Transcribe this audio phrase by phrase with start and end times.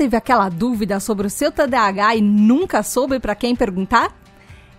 [0.00, 4.10] teve aquela dúvida sobre o seu TDAH e nunca soube para quem perguntar?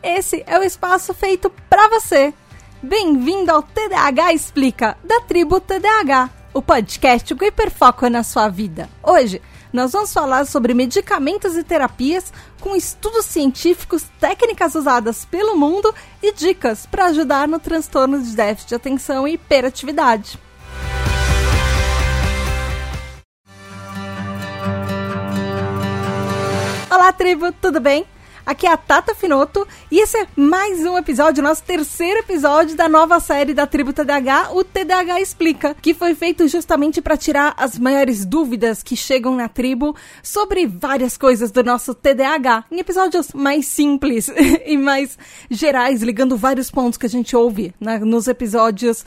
[0.01, 2.33] Esse é o espaço feito para você.
[2.81, 8.89] Bem-vindo ao TDAH Explica, da tribo TDAH, o podcast com hiperfoco na sua vida.
[9.03, 9.39] Hoje,
[9.71, 15.93] nós vamos falar sobre medicamentos e terapias com estudos científicos, técnicas usadas pelo mundo
[16.23, 20.39] e dicas para ajudar no transtorno de déficit de atenção e hiperatividade.
[26.91, 28.05] Olá, tribo, tudo bem?
[28.45, 32.89] Aqui é a Tata Finoto e esse é mais um episódio, nosso terceiro episódio da
[32.89, 37.79] nova série da Tribo TDAH, o TDAH Explica, que foi feito justamente para tirar as
[37.79, 43.67] maiores dúvidas que chegam na tribo sobre várias coisas do nosso TDAH, em episódios mais
[43.67, 44.29] simples
[44.65, 45.17] e mais
[45.49, 49.05] gerais, ligando vários pontos que a gente ouve nos episódios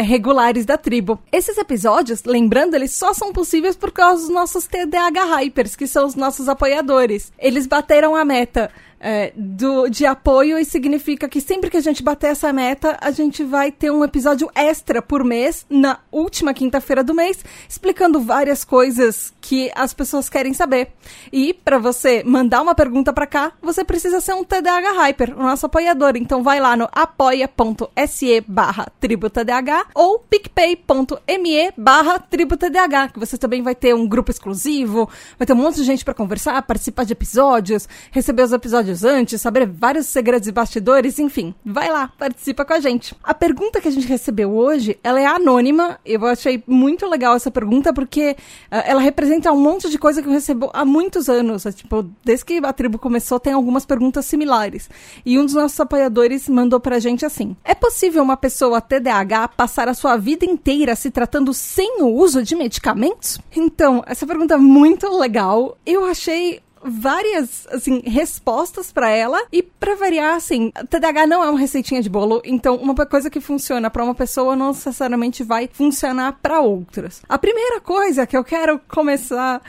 [0.00, 1.18] regulares da tribo.
[1.30, 6.06] Esses episódios, lembrando, eles só são possíveis por causa dos nossos TDAH Hypers, que são
[6.06, 7.32] os nossos apoiadores.
[7.38, 12.02] Eles bateram a meta é, do, de apoio e significa que sempre que a gente
[12.02, 17.04] bater essa meta, a gente vai ter um episódio extra por mês, na última quinta-feira
[17.04, 20.92] do mês, explicando várias coisas que as pessoas querem saber.
[21.32, 25.42] E para você mandar uma pergunta para cá, você precisa ser um TDAH Hyper, o
[25.42, 26.16] nosso apoiador.
[26.16, 29.46] Então vai lá no apoia.se barra tributadh
[29.94, 35.08] ou picpay.me barra tributadh, que você também vai ter um grupo exclusivo,
[35.38, 39.04] vai ter um monte de gente para conversar, participar de episódios, receber os episódios episódios
[39.04, 43.14] antes, saber vários segredos e bastidores, enfim, vai lá, participa com a gente.
[43.22, 45.98] A pergunta que a gente recebeu hoje, ela é anônima.
[46.04, 48.36] Eu achei muito legal essa pergunta porque
[48.70, 51.66] uh, ela representa um monte de coisa que eu recebo há muitos anos.
[51.66, 54.88] É, tipo, desde que a tribo começou, tem algumas perguntas similares.
[55.24, 59.88] E um dos nossos apoiadores mandou pra gente assim: É possível uma pessoa TDAH passar
[59.88, 63.38] a sua vida inteira se tratando sem o uso de medicamentos?
[63.54, 65.76] Então, essa pergunta é muito legal.
[65.84, 69.42] Eu achei várias, assim, respostas para ela.
[69.52, 73.40] E para variar, assim, TDAH não é uma receitinha de bolo, então uma coisa que
[73.40, 77.22] funciona para uma pessoa não necessariamente vai funcionar para outras.
[77.28, 79.60] A primeira coisa que eu quero começar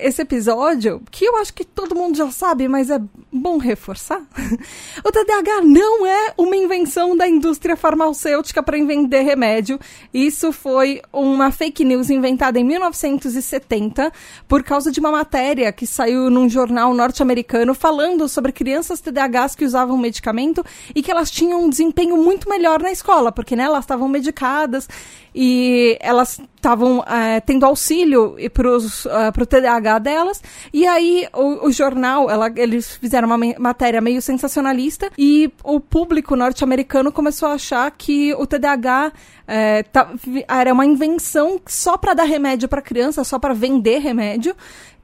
[0.00, 2.98] esse episódio, que eu acho que todo mundo já sabe, mas é
[3.30, 4.22] bom reforçar.
[5.04, 9.78] o TDAH não é uma invenção da indústria farmacêutica para vender remédio.
[10.12, 14.10] Isso foi uma fake news inventada em 1970
[14.48, 19.64] por causa de uma matéria que saiu num jornal norte-americano falando sobre crianças TDAHs que
[19.64, 23.84] usavam medicamento e que elas tinham um desempenho muito melhor na escola, porque né, elas
[23.84, 24.88] estavam medicadas
[25.34, 30.42] e elas estavam é, tendo auxílio para o uh, TDAH delas.
[30.72, 36.36] E aí o, o jornal, ela, eles fizeram uma matéria meio sensacionalista e o público
[36.36, 39.12] norte-americano começou a achar que o TDAH
[39.46, 40.10] é, tá,
[40.48, 44.54] era uma invenção só para dar remédio para criança, só para vender remédio.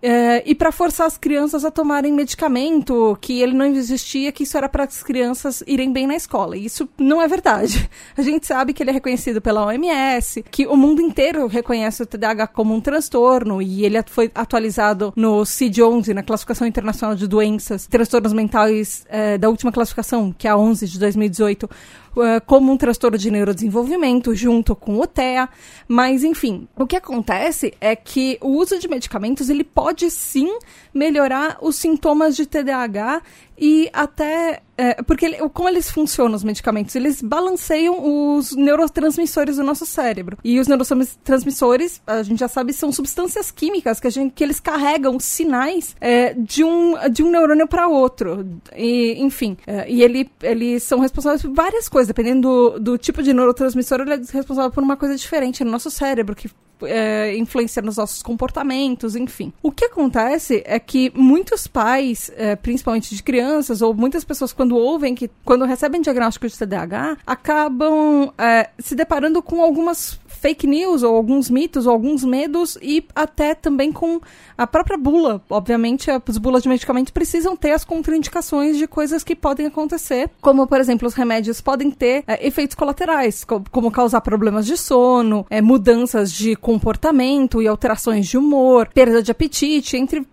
[0.03, 4.56] É, e para forçar as crianças a tomarem medicamento, que ele não existia, que isso
[4.56, 6.56] era para as crianças irem bem na escola.
[6.56, 7.89] E isso não é verdade.
[8.17, 12.07] A gente sabe que ele é reconhecido pela OMS, que o mundo inteiro reconhece o
[12.07, 17.87] TDAH como um transtorno, e ele foi atualizado no CID-11, na Classificação Internacional de Doenças,
[17.87, 21.69] Transtornos Mentais é, da última classificação, que é a 11 de 2018,
[22.16, 25.48] uh, como um transtorno de neurodesenvolvimento, junto com o TEA.
[25.87, 30.59] Mas, enfim, o que acontece é que o uso de medicamentos ele pode sim
[30.93, 33.22] melhorar os sintomas de TDAH
[33.60, 34.62] e até.
[34.78, 36.97] É, porque como eles funcionam, os medicamentos?
[36.97, 37.98] Eles balanceiam
[38.34, 40.38] os neurotransmissores do nosso cérebro.
[40.43, 44.59] E os neurotransmissores, a gente já sabe, são substâncias químicas que, a gente, que eles
[44.59, 48.47] carregam sinais é, de, um, de um neurônio para outro.
[48.75, 52.09] E, enfim, é, e ele, eles são responsáveis por várias coisas.
[52.09, 55.91] Dependendo do, do tipo de neurotransmissor, ele é responsável por uma coisa diferente no nosso
[55.91, 56.48] cérebro, que
[56.83, 59.53] é, influencia nos nossos comportamentos, enfim.
[59.63, 64.77] O que acontece é que muitos pais, é, principalmente de crianças, ou muitas pessoas, quando
[64.77, 71.03] ouvem que, quando recebem diagnóstico de TDAH, acabam é, se deparando com algumas fake news,
[71.03, 74.21] ou alguns mitos, ou alguns medos, e até também com
[74.57, 75.42] a própria bula.
[75.51, 80.66] Obviamente, as bulas de medicamentos precisam ter as contraindicações de coisas que podem acontecer, como,
[80.66, 85.47] por exemplo, os remédios podem ter é, efeitos colaterais, como, como, causar problemas de sono,
[85.51, 90.27] é, mudanças de comportamento e alterações de humor, perda de apetite, entre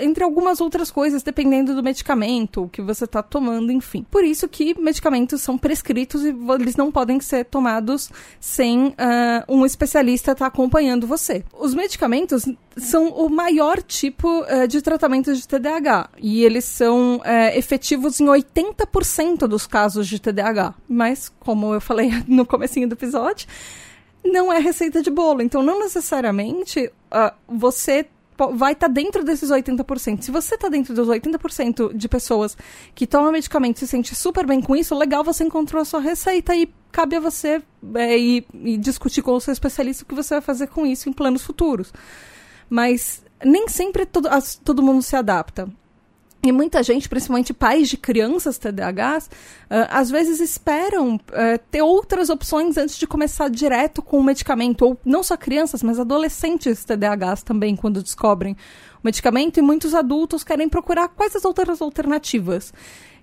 [0.00, 4.06] entre algumas outras coisas, dependendo do medicamento que você está tomando, enfim.
[4.10, 8.10] Por isso que medicamentos são prescritos e eles não podem ser tomados
[8.40, 8.94] sem uh,
[9.48, 11.44] um especialista estar tá acompanhando você.
[11.58, 12.44] Os medicamentos
[12.76, 18.26] são o maior tipo uh, de tratamento de TDAH e eles são uh, efetivos em
[18.26, 20.74] 80% dos casos de TDAH.
[20.88, 23.46] Mas, como eu falei no comecinho do episódio,
[24.24, 25.42] não é receita de bolo.
[25.42, 28.06] Então, não necessariamente uh, você
[28.54, 30.22] vai estar tá dentro desses 80%.
[30.22, 32.56] Se você está dentro dos 80% de pessoas
[32.94, 36.00] que tomam medicamento e se sente super bem com isso, legal, você encontrou a sua
[36.00, 37.62] receita e cabe a você
[37.94, 41.08] é, ir, ir discutir com o seu especialista o que você vai fazer com isso
[41.08, 41.92] em planos futuros.
[42.68, 45.68] Mas nem sempre todo, as, todo mundo se adapta.
[46.44, 51.20] E muita gente, principalmente pais de crianças TDAHs, uh, às vezes esperam uh,
[51.70, 54.82] ter outras opções antes de começar direto com o medicamento.
[54.82, 59.58] Ou não só crianças, mas adolescentes TDAHs também, quando descobrem o medicamento.
[59.58, 62.72] E muitos adultos querem procurar quais as outras alternativas.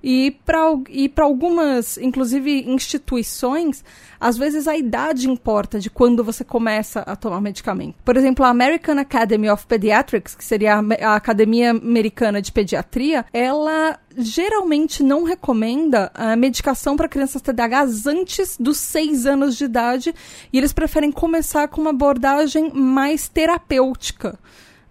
[0.02, 3.84] E para algumas, inclusive instituições,
[4.20, 7.96] às vezes a idade importa de quando você começa a tomar medicamento.
[8.04, 14.00] Por exemplo, a American Academy of Pediatrics, que seria a, Academia Americana de Pediatria, ela
[14.18, 20.14] geralmente não recomenda a medicação para crianças TDAH antes dos 6 anos de idade
[20.52, 24.38] e eles preferem começar com uma abordagem mais terapêutica.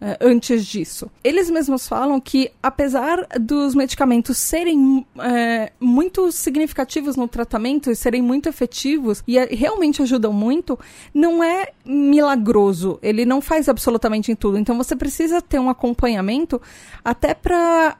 [0.00, 1.10] Uh, antes disso.
[1.24, 5.04] Eles mesmos falam que, apesar dos medicamentos serem uh,
[5.80, 10.78] muito significativos no tratamento e serem muito efetivos e uh, realmente ajudam muito,
[11.12, 13.00] não é milagroso.
[13.02, 14.56] Ele não faz absolutamente em tudo.
[14.56, 16.62] Então você precisa ter um acompanhamento
[17.04, 17.98] até para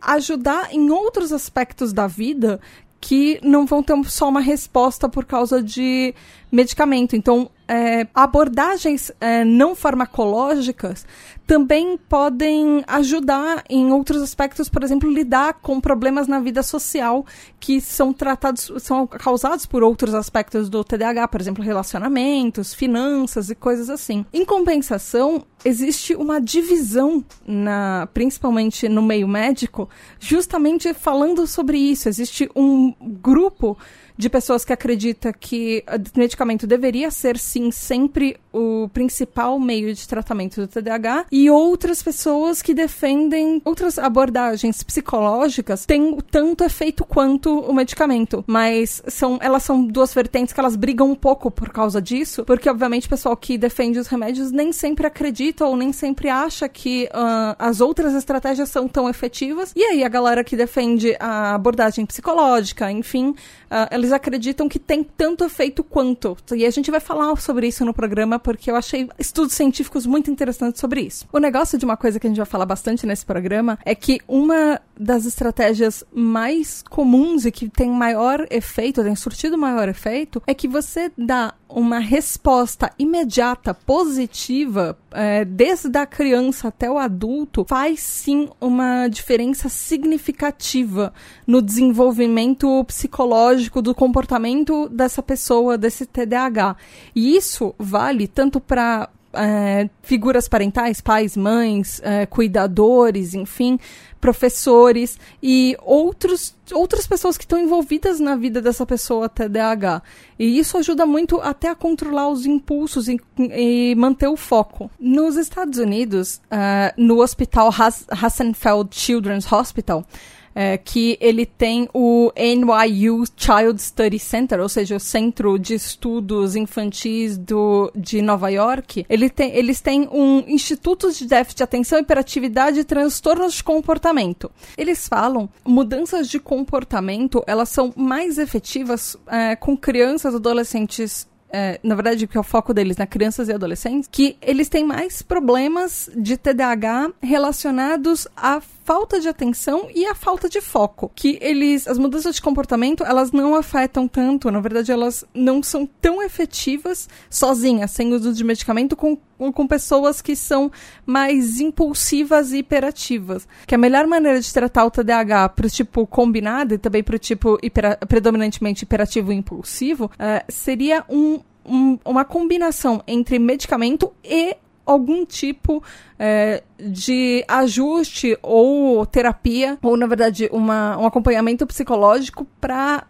[0.00, 2.58] ajudar em outros aspectos da vida
[3.02, 6.14] que não vão ter só uma resposta por causa de
[6.52, 7.16] medicamento.
[7.16, 11.06] Então, é, abordagens é, não farmacológicas
[11.46, 17.24] também podem ajudar em outros aspectos, por exemplo, lidar com problemas na vida social
[17.58, 23.54] que são tratados, são causados por outros aspectos do TDAH, por exemplo, relacionamentos, finanças e
[23.54, 24.24] coisas assim.
[24.32, 29.88] Em compensação, existe uma divisão na, principalmente no meio médico,
[30.20, 32.08] justamente falando sobre isso.
[32.08, 33.76] Existe um grupo
[34.16, 40.06] de pessoas que acredita que o medicamento deveria ser, sim, sempre o principal meio de
[40.06, 47.60] tratamento do TDAH, e outras pessoas que defendem outras abordagens psicológicas têm tanto efeito quanto
[47.60, 48.44] o medicamento.
[48.46, 52.68] Mas são, elas são duas vertentes que elas brigam um pouco por causa disso, porque,
[52.68, 57.04] obviamente, o pessoal que defende os remédios nem sempre acredita ou nem sempre acha que
[57.06, 59.72] uh, as outras estratégias são tão efetivas.
[59.74, 63.34] E aí, a galera que defende a abordagem psicológica, enfim,
[63.72, 66.36] uh, eles acreditam que tem tanto efeito quanto.
[66.54, 70.30] E a gente vai falar sobre isso no programa porque eu achei estudos científicos muito
[70.30, 71.26] interessantes sobre isso.
[71.32, 74.20] O negócio de uma coisa que a gente vai falar bastante nesse programa é que
[74.28, 80.52] uma das estratégias mais comuns e que tem maior efeito, tem surtido maior efeito, é
[80.52, 88.00] que você dá uma resposta imediata, positiva, é, desde a criança até o adulto, faz
[88.00, 91.14] sim uma diferença significativa
[91.46, 96.76] no desenvolvimento psicológico do comportamento dessa pessoa, desse TDAH.
[97.14, 103.78] E isso vale tanto para é, figuras parentais, pais, mães, é, cuidadores, enfim,
[104.20, 110.02] professores e outros, outras pessoas que estão envolvidas na vida dessa pessoa TDAH.
[110.38, 114.90] E isso ajuda muito até a controlar os impulsos e, e manter o foco.
[114.98, 117.70] Nos Estados Unidos, uh, no hospital
[118.10, 120.04] Hassenfeld Children's Hospital,
[120.54, 126.56] é, que ele tem o NYU Child Study Center, ou seja, o Centro de Estudos
[126.56, 129.04] Infantis do, de Nova York.
[129.08, 134.50] Ele tem, eles têm um Instituto de Déficit de Atenção, Hiperatividade e Transtornos de Comportamento.
[134.76, 141.94] Eles falam mudanças de comportamento, elas são mais efetivas é, com crianças, adolescentes é, na
[141.94, 146.10] verdade, que é o foco deles na crianças e adolescentes, que eles têm mais problemas
[146.16, 151.10] de TDAH relacionados à falta de atenção e à falta de foco.
[151.14, 155.86] Que eles, as mudanças de comportamento, elas não afetam tanto, na verdade, elas não são
[156.00, 159.16] tão efetivas sozinhas, sem uso de medicamento, com,
[159.52, 160.70] com pessoas que são
[161.04, 163.46] mais impulsivas e hiperativas.
[163.66, 167.16] Que a melhor maneira de tratar o TDAH para o tipo combinado e também para
[167.16, 174.12] o tipo hiper, predominantemente hiperativo e impulsivo uh, seria um um, uma combinação entre medicamento
[174.24, 175.82] e algum tipo
[176.18, 183.06] é, de ajuste ou terapia, ou na verdade uma, um acompanhamento psicológico para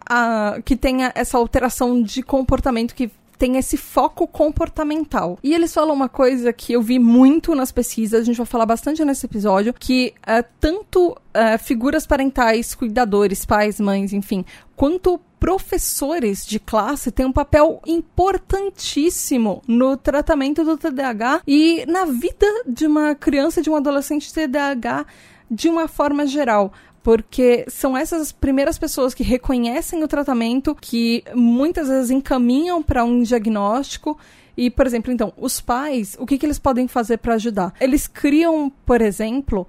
[0.64, 3.10] que tenha essa alteração de comportamento que
[3.42, 5.36] tem esse foco comportamental.
[5.42, 8.66] E eles falam uma coisa que eu vi muito nas pesquisas, a gente vai falar
[8.66, 14.44] bastante nesse episódio, que é, tanto é, figuras parentais, cuidadores, pais, mães, enfim,
[14.76, 22.46] quanto professores de classe têm um papel importantíssimo no tratamento do TDAH e na vida
[22.64, 25.04] de uma criança, de um adolescente TDAH
[25.50, 26.72] de uma forma geral
[27.02, 33.22] porque são essas primeiras pessoas que reconhecem o tratamento, que muitas vezes encaminham para um
[33.22, 34.18] diagnóstico
[34.56, 37.74] e, por exemplo, então, os pais, o que, que eles podem fazer para ajudar?
[37.80, 39.66] Eles criam, por exemplo,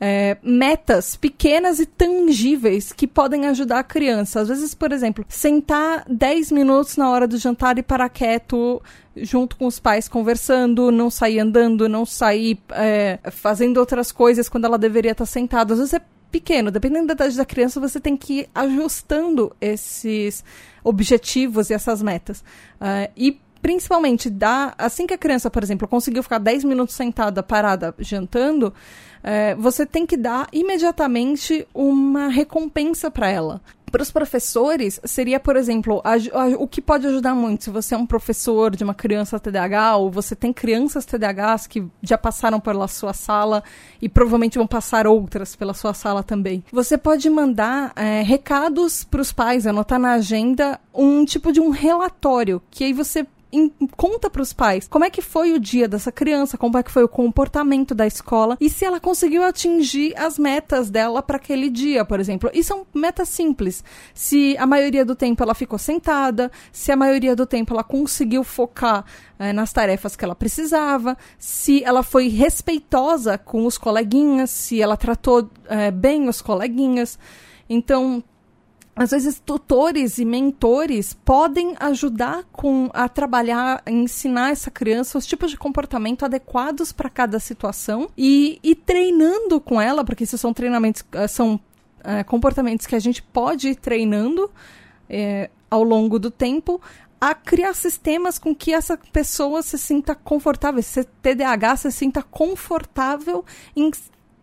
[0.00, 4.40] é, metas pequenas e tangíveis que podem ajudar a criança.
[4.40, 8.82] Às vezes, por exemplo, sentar 10 minutos na hora do jantar e parar quieto
[9.16, 14.64] junto com os pais conversando, não sair andando, não sair é, fazendo outras coisas quando
[14.64, 15.74] ela deveria estar sentada.
[15.74, 16.00] Às vezes é
[16.34, 20.42] pequeno, dependendo da idade da criança, você tem que ir ajustando esses
[20.82, 22.40] objetivos e essas metas.
[22.80, 27.40] Uh, e principalmente dá, assim que a criança, por exemplo, conseguiu ficar 10 minutos sentada,
[27.40, 28.74] parada, jantando,
[29.22, 33.62] é, você tem que dar imediatamente uma recompensa para ela.
[33.94, 37.94] Para os professores, seria, por exemplo, a, a, o que pode ajudar muito se você
[37.94, 42.58] é um professor de uma criança TDAH ou você tem crianças TDAHs que já passaram
[42.58, 43.62] pela sua sala
[44.02, 46.64] e provavelmente vão passar outras pela sua sala também.
[46.72, 51.70] Você pode mandar é, recados para os pais, anotar na agenda um tipo de um
[51.70, 53.24] relatório que aí você
[53.56, 56.82] em, conta para os pais como é que foi o dia dessa criança, como é
[56.82, 61.36] que foi o comportamento da escola e se ela conseguiu atingir as metas dela para
[61.36, 62.50] aquele dia, por exemplo.
[62.52, 63.84] E são metas simples.
[64.12, 68.42] Se a maioria do tempo ela ficou sentada, se a maioria do tempo ela conseguiu
[68.42, 69.04] focar
[69.38, 74.96] é, nas tarefas que ela precisava, se ela foi respeitosa com os coleguinhas, se ela
[74.96, 77.18] tratou é, bem os coleguinhas.
[77.68, 78.22] Então,
[78.96, 85.26] às vezes tutores e mentores podem ajudar com a trabalhar, a ensinar essa criança os
[85.26, 90.52] tipos de comportamento adequados para cada situação e, e treinando com ela, porque esses são
[90.52, 91.58] treinamentos, eh, são
[92.04, 94.50] é, comportamentos que a gente pode ir treinando
[95.08, 96.80] é, ao longo do tempo
[97.20, 103.44] a criar sistemas com que essa pessoa se sinta confortável, esse TDAH se sinta confortável
[103.74, 103.90] em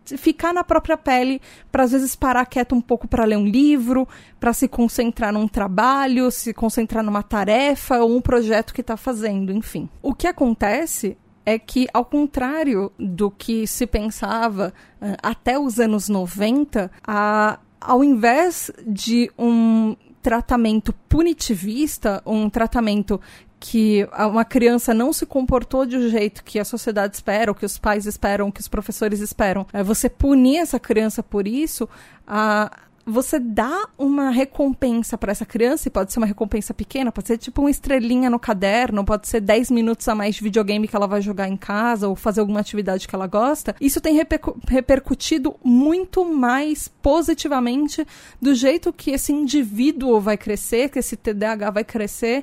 [0.04, 1.40] ficar na própria pele,
[1.70, 4.06] para às vezes parar quieto um pouco para ler um livro,
[4.40, 9.52] para se concentrar num trabalho, se concentrar numa tarefa ou um projeto que está fazendo,
[9.52, 9.88] enfim.
[10.02, 16.08] O que acontece é que, ao contrário do que se pensava uh, até os anos
[16.08, 23.20] 90, a, ao invés de um tratamento punitivista, um tratamento
[23.64, 27.64] que uma criança não se comportou de um jeito que a sociedade espera, ou que
[27.64, 31.88] os pais esperam, que os professores esperam, é você punir essa criança por isso,
[32.26, 32.76] a,
[33.06, 37.38] você dá uma recompensa para essa criança, e pode ser uma recompensa pequena, pode ser
[37.38, 41.06] tipo uma estrelinha no caderno, pode ser 10 minutos a mais de videogame que ela
[41.06, 43.76] vai jogar em casa ou fazer alguma atividade que ela gosta.
[43.80, 48.04] Isso tem repercu repercutido muito mais positivamente
[48.40, 52.42] do jeito que esse indivíduo vai crescer, que esse TDAH vai crescer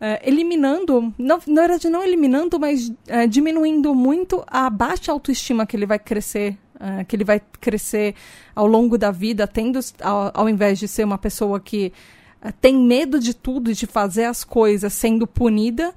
[0.00, 5.76] é, eliminando, não, na verdade não eliminando, mas é, diminuindo muito a baixa autoestima que
[5.76, 8.14] ele vai crescer, é, que ele vai crescer
[8.54, 11.92] ao longo da vida, tendo, ao, ao invés de ser uma pessoa que
[12.60, 15.92] tem medo de tudo e de fazer as coisas sendo punida,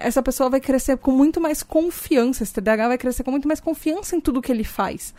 [0.00, 3.58] essa pessoa vai crescer com muito mais confiança, esse TDAH vai crescer com muito mais
[3.58, 5.12] confiança em tudo que ele faz.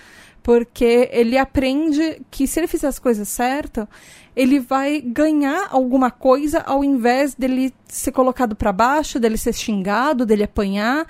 [0.44, 3.88] Porque ele aprende que se ele fizer as coisas certas,
[4.36, 10.26] ele vai ganhar alguma coisa ao invés dele ser colocado para baixo, dele ser xingado,
[10.26, 11.08] dele apanhar.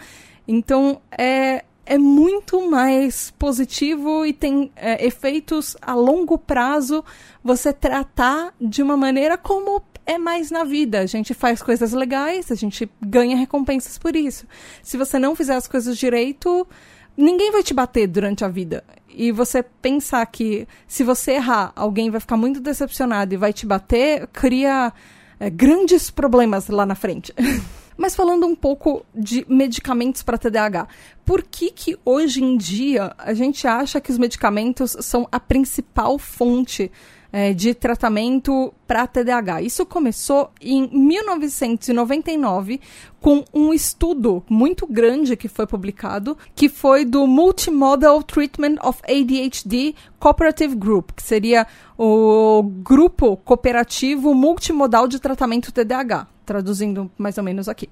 [0.47, 7.03] Então é, é muito mais positivo e tem é, efeitos a longo prazo
[7.43, 10.99] você tratar de uma maneira como é mais na vida.
[10.99, 14.45] A gente faz coisas legais, a gente ganha recompensas por isso.
[14.81, 16.67] Se você não fizer as coisas direito,
[17.15, 18.83] ninguém vai te bater durante a vida.
[19.09, 23.65] E você pensar que se você errar, alguém vai ficar muito decepcionado e vai te
[23.65, 24.91] bater, cria
[25.39, 27.33] é, grandes problemas lá na frente.
[27.95, 30.87] Mas falando um pouco de medicamentos para TDAH,
[31.23, 36.17] por que que hoje em dia a gente acha que os medicamentos são a principal
[36.17, 36.91] fonte
[37.33, 39.63] é, de tratamento para TDAH.
[39.63, 42.79] Isso começou em 1999
[43.19, 49.95] com um estudo muito grande que foi publicado, que foi do Multimodal Treatment of ADHD
[50.19, 51.65] Cooperative Group, que seria
[51.97, 57.89] o grupo cooperativo multimodal de tratamento TDAH, traduzindo mais ou menos aqui.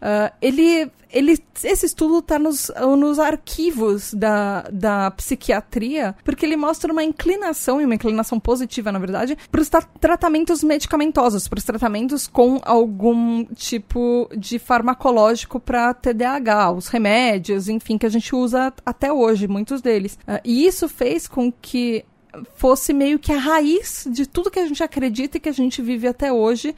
[0.00, 6.90] Uh, ele, ele, esse estudo está nos, nos arquivos da, da psiquiatria, porque ele mostra
[6.92, 11.64] uma inclinação, e uma inclinação positiva, na verdade, para os tra tratamentos medicamentosos, para os
[11.64, 18.72] tratamentos com algum tipo de farmacológico para TDAH, os remédios, enfim, que a gente usa
[18.84, 20.18] até hoje, muitos deles.
[20.26, 22.04] Uh, e isso fez com que
[22.54, 25.82] fosse meio que a raiz de tudo que a gente acredita e que a gente
[25.82, 26.74] vive até hoje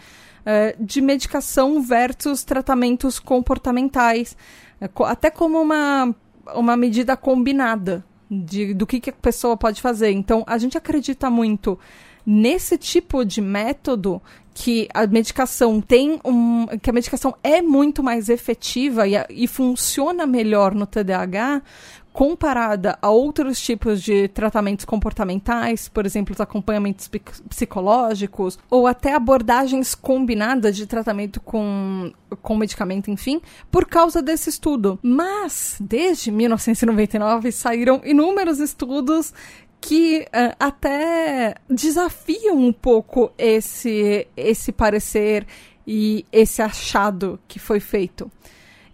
[0.47, 4.37] uh, de medicação versus tratamentos comportamentais,
[4.81, 6.15] uh, até como uma,
[6.55, 8.05] uma medida combinada.
[8.31, 10.11] de, do que, que a pessoa pode fazer.
[10.11, 11.79] Então, a gente acredita muito
[12.25, 14.23] nesse tipo de método
[14.55, 16.67] que a medicação tem um.
[16.81, 21.63] que a medicação é muito mais efetiva e, e funciona melhor no TDAH
[22.13, 27.11] comparada a outros tipos de tratamentos comportamentais, por exemplo, os acompanhamentos
[27.49, 33.41] psicológicos, ou até abordagens combinadas de tratamento com, com medicamento, enfim,
[33.71, 34.99] por causa desse estudo.
[35.03, 39.33] Mas, desde 1999, saíram inúmeros estudos
[39.81, 45.45] que uh, até desafiam um pouco esse, esse parecer
[45.87, 48.31] e esse achado que foi feito.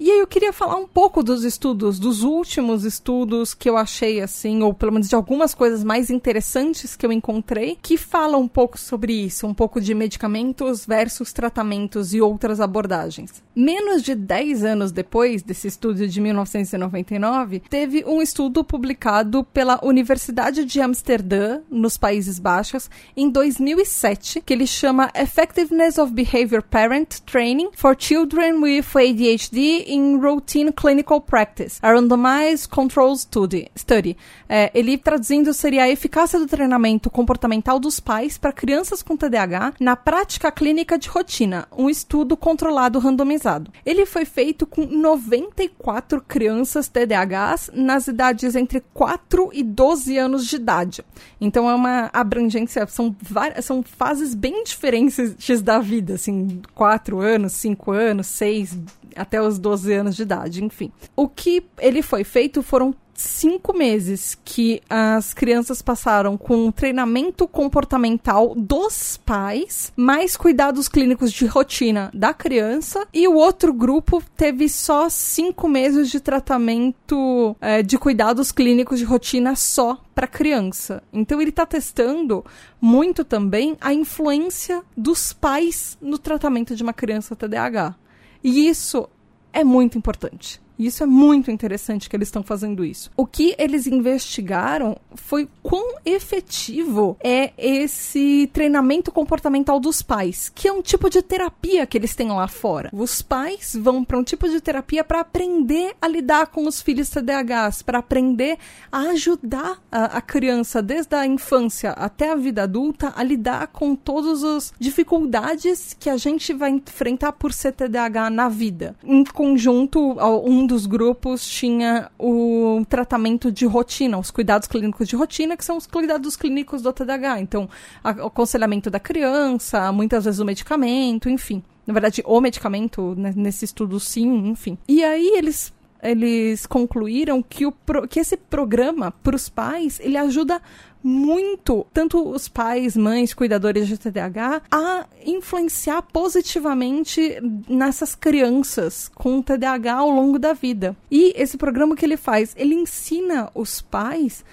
[0.01, 4.21] E aí eu queria falar um pouco dos estudos, dos últimos estudos que eu achei
[4.21, 8.49] assim, ou pelo menos de algumas coisas mais interessantes que eu encontrei, que falam um
[8.49, 13.43] pouco sobre isso, um pouco de medicamentos versus tratamentos e outras abordagens.
[13.57, 20.65] Menos de 10 anos depois desse estudo de 1999, teve um estudo publicado pela Universidade
[20.65, 27.71] de Amsterdã, nos Países Baixos, em 2007, que ele chama Effectiveness of Behavior Parent Training
[27.75, 33.71] for Children with ADHD in Routine Clinical Practice, a Randomized Control Study.
[33.75, 34.17] study.
[34.49, 39.75] É, ele traduzindo seria a eficácia do treinamento comportamental dos pais para crianças com TDAH
[39.81, 43.73] na prática clínica de rotina, um estudo controlado randomizado.
[43.85, 50.57] Ele foi feito com 94 crianças TDAHs nas idades entre 4 e 12 anos de
[50.57, 51.05] idade.
[51.41, 57.53] Então é uma abrangência, são, várias, são fases bem diferentes da vida, assim, 4 anos,
[57.53, 58.79] 5 anos, 6,
[59.19, 60.93] até os 12 anos de idade, enfim.
[61.17, 68.55] O que ele foi feito foram cinco meses que as crianças passaram com treinamento comportamental
[68.57, 75.09] dos pais, mais cuidados clínicos de rotina da criança, e o outro grupo teve só
[75.09, 81.03] cinco meses de tratamento é, de cuidados clínicos de rotina só para criança.
[81.13, 82.45] Então ele está testando
[82.81, 87.97] muito também a influência dos pais no tratamento de uma criança TDAH.
[88.43, 89.09] E isso
[89.53, 90.61] é muito importante.
[90.79, 93.11] E isso é muito interessante que eles estão fazendo isso.
[93.17, 100.73] O que eles investigaram foi quão efetivo é esse treinamento comportamental dos pais, que é
[100.73, 102.91] um tipo de terapia que eles têm lá fora.
[102.93, 107.11] Os pais vão para um tipo de terapia para aprender a lidar com os filhos
[107.11, 108.59] TDAHs, para aprender
[108.93, 113.97] a ajudar a, a criança desde a infância até a vida adulta a lidar com
[113.97, 118.95] todas as dificuldades que a gente vai enfrentar por ser TDAH na vida.
[119.03, 125.57] Em conjunto, um dos grupos tinha o tratamento de rotina, os cuidados clínicos de rotina,
[125.57, 127.41] que são os cuidados clínicos do TDAH.
[127.41, 127.69] Então,
[128.05, 131.63] a, o aconselhamento da criança, muitas vezes o medicamento, enfim.
[131.87, 134.79] Na verdade, o medicamento, né, nesse estudo, sim, enfim.
[134.87, 140.17] E aí eles eles concluíram que, o pro, que esse programa para os pais ele
[140.17, 140.63] ajuda
[141.03, 149.95] muito tanto os pais, mães, cuidadores de TDAH a influenciar positivamente nessas crianças com TDAH
[149.95, 150.97] ao longo da vida.
[151.11, 154.45] E esse programa que ele faz, ele ensina os pais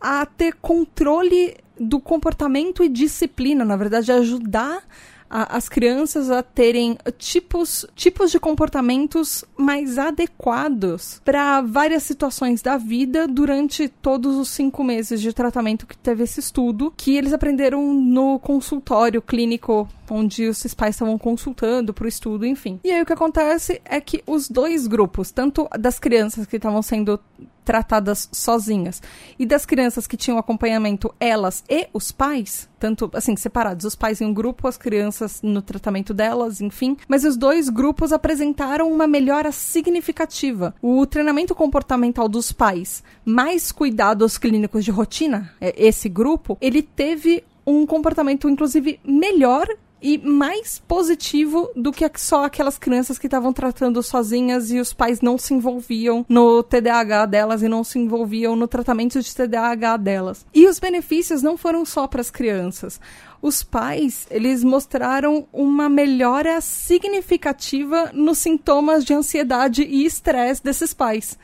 [0.00, 4.82] a ter controle do comportamento e disciplina, na verdade, ajudar
[5.30, 12.76] a, as crianças a terem tipos, tipos de comportamentos mais adequados para várias situações da
[12.76, 17.92] vida durante todos os cinco meses de tratamento que teve esse estudo, que eles aprenderam
[17.92, 22.80] no consultório clínico onde os pais estavam consultando para o estudo, enfim.
[22.84, 26.82] E aí o que acontece é que os dois grupos, tanto das crianças que estavam
[26.82, 27.20] sendo
[27.68, 29.02] tratadas sozinhas.
[29.38, 34.22] E das crianças que tinham acompanhamento, elas e os pais, tanto assim, separados, os pais
[34.22, 36.96] em um grupo, as crianças no tratamento delas, enfim.
[37.06, 40.74] Mas os dois grupos apresentaram uma melhora significativa.
[40.80, 47.44] O treinamento comportamental dos pais, mais cuidados clínicos de rotina, é, esse grupo, ele teve
[47.66, 49.68] um comportamento, inclusive, melhor
[50.00, 55.20] e mais positivo do que só aquelas crianças que estavam tratando sozinhas e os pais
[55.20, 60.46] não se envolviam no TDAH delas e não se envolviam no tratamento de TDAH delas.
[60.54, 63.00] E os benefícios não foram só para as crianças.
[63.40, 71.38] Os pais, eles mostraram uma melhora significativa nos sintomas de ansiedade e estresse desses pais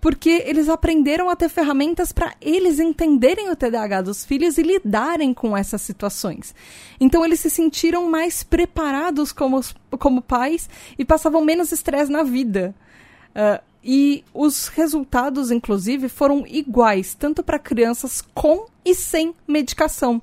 [0.00, 5.34] porque eles aprenderam a ter ferramentas para eles entenderem o TDAH dos filhos e lidarem
[5.34, 6.54] com essas situações.
[6.98, 9.60] Então eles se sentiram mais preparados como,
[9.98, 12.74] como pais e passavam menos estresse na vida.
[13.30, 20.20] Uh, e os resultados, inclusive, foram iguais, tanto para crianças com e sem medicação.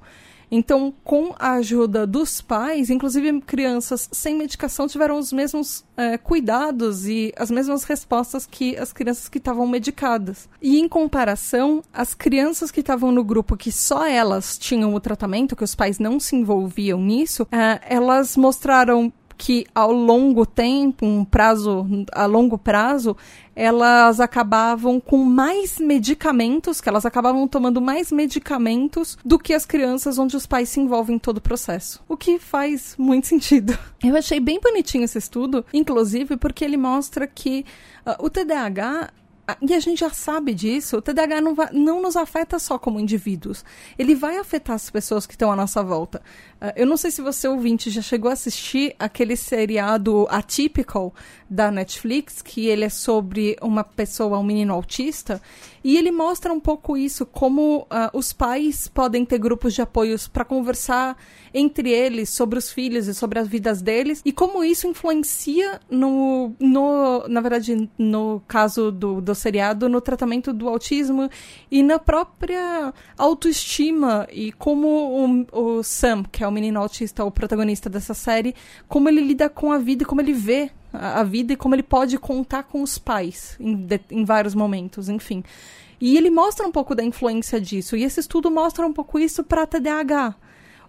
[0.49, 7.05] Então, com a ajuda dos pais, inclusive crianças sem medicação tiveram os mesmos é, cuidados
[7.07, 10.47] e as mesmas respostas que as crianças que estavam medicadas.
[10.61, 15.55] E em comparação, as crianças que estavam no grupo que só elas tinham o tratamento,
[15.55, 21.23] que os pais não se envolviam nisso, é, elas mostraram que ao longo tempo, um
[21.23, 23.15] prazo a longo prazo,
[23.55, 30.17] elas acabavam com mais medicamentos, que elas acabavam tomando mais medicamentos do que as crianças
[30.17, 32.03] onde os pais se envolvem em todo o processo.
[32.07, 33.77] O que faz muito sentido.
[34.03, 37.65] Eu achei bem bonitinho esse estudo, inclusive porque ele mostra que
[38.05, 39.11] uh, o TDAH
[39.61, 42.99] e a gente já sabe disso, o TDAH não, vai, não nos afeta só como
[42.99, 43.63] indivíduos.
[43.97, 46.21] Ele vai afetar as pessoas que estão à nossa volta.
[46.59, 51.13] Uh, eu não sei se você, ouvinte, já chegou a assistir aquele seriado Atypical
[51.49, 55.41] da Netflix, que ele é sobre uma pessoa, um menino autista,
[55.83, 60.27] e ele mostra um pouco isso, como uh, os pais podem ter grupos de apoios
[60.27, 61.15] para conversar
[61.53, 66.53] entre eles sobre os filhos e sobre as vidas deles, e como isso influencia no,
[66.59, 71.29] no na verdade, no caso do, do seriado, no tratamento do autismo
[71.71, 77.31] e na própria autoestima e como o, o Sam, que é o menino autista, o
[77.31, 78.55] protagonista dessa série,
[78.87, 81.83] como ele lida com a vida como ele vê a, a vida e como ele
[81.83, 85.43] pode contar com os pais em, de, em vários momentos, enfim.
[85.99, 89.43] E ele mostra um pouco da influência disso, e esse estudo mostra um pouco isso
[89.43, 90.35] para TDAH.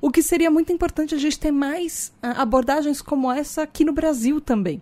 [0.00, 3.92] O que seria muito importante a gente ter mais uh, abordagens como essa aqui no
[3.92, 4.80] Brasil também.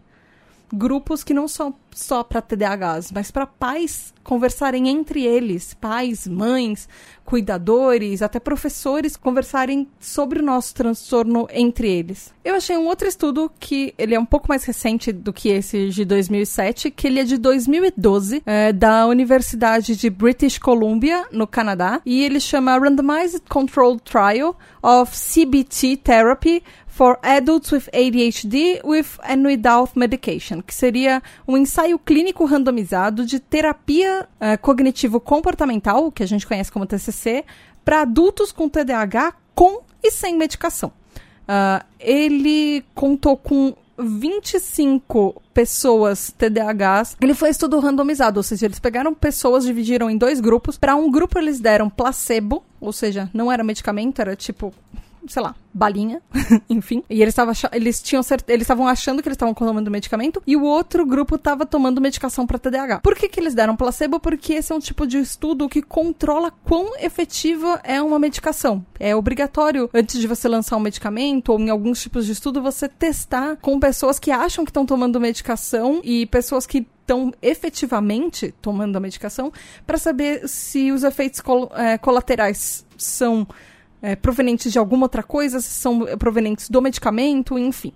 [0.73, 6.89] Grupos que não são só para TDAHs, mas para pais conversarem entre eles, pais, mães,
[7.25, 12.35] cuidadores, até professores conversarem sobre o nosso transtorno entre eles.
[12.45, 15.89] Eu achei um outro estudo que ele é um pouco mais recente do que esse
[15.89, 22.01] de 2007, que ele é de 2012, é, da Universidade de British Columbia, no Canadá,
[22.05, 26.63] e ele chama Randomized Controlled Trial of CBT Therapy
[26.97, 33.39] for Adults with ADHD with and without medication, que seria um ensaio clínico randomizado de
[33.39, 37.45] terapia uh, cognitivo-comportamental, que a gente conhece como TCC,
[37.85, 40.91] para adultos com TDAH com e sem medicação.
[41.43, 47.15] Uh, ele contou com 25 pessoas TDAHs.
[47.21, 50.79] Ele foi estudo randomizado, ou seja, eles pegaram pessoas, dividiram em dois grupos.
[50.79, 54.73] Para um grupo eles deram placebo, ou seja, não era medicamento, era tipo
[55.29, 56.23] sei lá, balinha,
[56.69, 57.03] enfim.
[57.09, 60.63] E eles estavam eles tinham eles estavam achando que eles estavam tomando medicamento e o
[60.63, 63.01] outro grupo estava tomando medicação para TDAH.
[63.01, 64.19] Por que que eles deram placebo?
[64.19, 68.85] Porque esse é um tipo de estudo que controla quão efetiva é uma medicação.
[68.99, 72.89] É obrigatório antes de você lançar um medicamento ou em alguns tipos de estudo você
[72.89, 78.97] testar com pessoas que acham que estão tomando medicação e pessoas que estão efetivamente tomando
[78.97, 79.53] a medicação
[79.87, 83.47] para saber se os efeitos col é, colaterais são
[84.07, 87.93] é, provenientes de alguma outra coisa, se são provenientes do medicamento, enfim.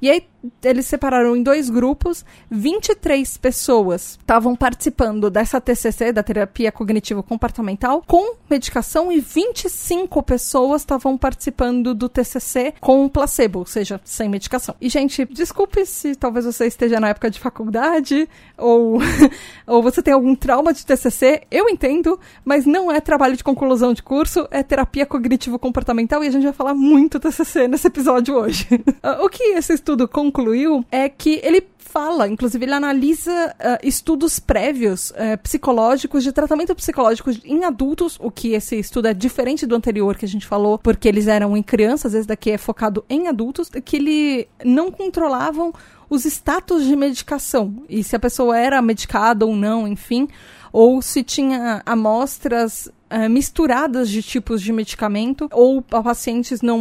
[0.00, 0.24] E aí
[0.62, 8.02] eles separaram em dois grupos, 23 pessoas estavam participando dessa TCC, da terapia cognitivo comportamental,
[8.06, 14.74] com medicação e 25 pessoas estavam participando do TCC com placebo, ou seja, sem medicação.
[14.80, 18.98] E gente, desculpe se talvez você esteja na época de faculdade ou
[19.66, 23.92] ou você tem algum trauma de TCC, eu entendo, mas não é trabalho de conclusão
[23.92, 28.36] de curso, é terapia cognitivo comportamental e a gente vai falar muito TCC nesse episódio
[28.36, 28.66] hoje.
[29.22, 35.10] o que esse estudo concluiu é que ele fala, inclusive ele analisa uh, estudos prévios
[35.10, 40.16] uh, psicológicos de tratamento psicológico em adultos, o que esse estudo é diferente do anterior
[40.16, 43.68] que a gente falou, porque eles eram em crianças, esse daqui é focado em adultos,
[43.84, 45.74] que ele não controlavam
[46.08, 50.28] os status de medicação e se a pessoa era medicada ou não, enfim,
[50.72, 56.78] ou se tinha amostras uh, misturadas de tipos de medicamento ou pacientes não,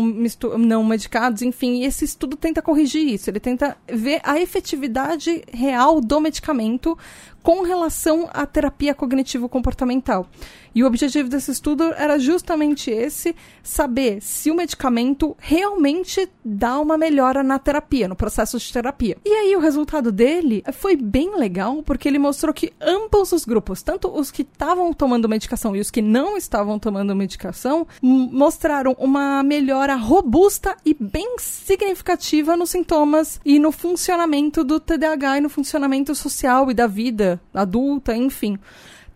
[0.58, 6.20] não medicados, enfim, esse estudo tenta corrigir isso, ele tenta ver a efetividade real do
[6.20, 6.98] medicamento
[7.42, 10.28] com relação à terapia cognitivo-comportamental.
[10.74, 16.98] E o objetivo desse estudo era justamente esse: saber se o medicamento realmente dá uma
[16.98, 19.18] melhora na terapia, no processo de terapia.
[19.26, 23.82] E aí o resultado dele foi bem legal, porque ele mostrou que ambos os grupos,
[23.82, 29.44] tanto os que estavam tomando medicação e os que não estavam tomando medicação, mostraram uma
[29.44, 36.16] melhora robusta e bem significativa nos sintomas e no funcionamento do TDAH e no funcionamento
[36.16, 38.58] social e da vida adulta, enfim.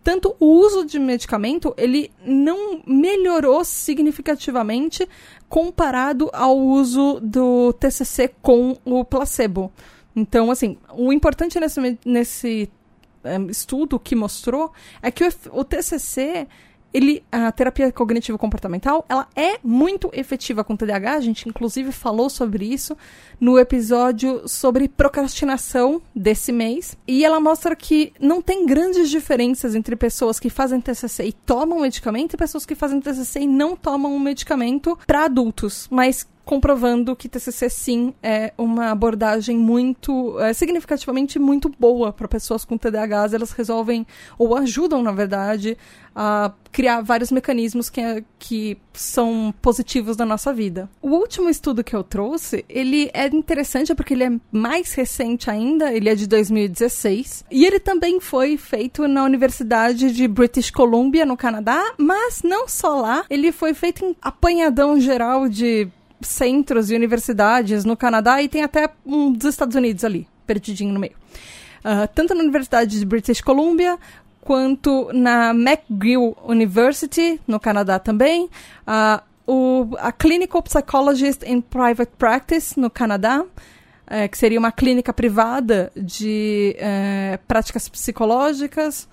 [0.04, 5.08] Tanto o uso de medicamento, ele não melhorou significativamente
[5.48, 9.72] comparado ao uso do TCC com o placebo.
[10.14, 12.70] Então, assim, o importante nesse, nesse
[13.24, 16.46] eh, estudo que mostrou é que o, o TCC
[16.94, 21.14] ele, a terapia cognitivo comportamental, ela é muito efetiva com TDAH.
[21.14, 22.96] A gente inclusive falou sobre isso
[23.40, 26.96] no episódio sobre procrastinação desse mês.
[27.06, 31.80] E ela mostra que não tem grandes diferenças entre pessoas que fazem TCC e tomam
[31.80, 37.16] medicamento e pessoas que fazem TCC e não tomam um medicamento para adultos, mas comprovando
[37.16, 43.30] que TCC sim é uma abordagem muito é, significativamente muito boa para pessoas com TDAH.
[43.32, 44.06] Elas resolvem
[44.38, 45.76] ou ajudam, na verdade,
[46.14, 50.88] a criar vários mecanismos que, é, que são positivos na nossa vida.
[51.02, 55.92] O último estudo que eu trouxe, ele é interessante porque ele é mais recente ainda,
[55.92, 61.36] ele é de 2016, e ele também foi feito na Universidade de British Columbia, no
[61.36, 65.88] Canadá, mas não só lá, ele foi feito em apanhadão geral de
[66.20, 71.00] centros e universidades no Canadá e tem até um dos Estados Unidos ali, perdidinho no
[71.00, 71.14] meio.
[71.84, 73.98] Uh, tanto na Universidade de British Columbia
[74.40, 78.44] quanto na McGill University, no Canadá também.
[78.86, 83.44] Uh, o, a Clinical Psychologist in Private Practice, no Canadá,
[84.06, 89.08] é, que seria uma clínica privada de é, práticas psicológicas.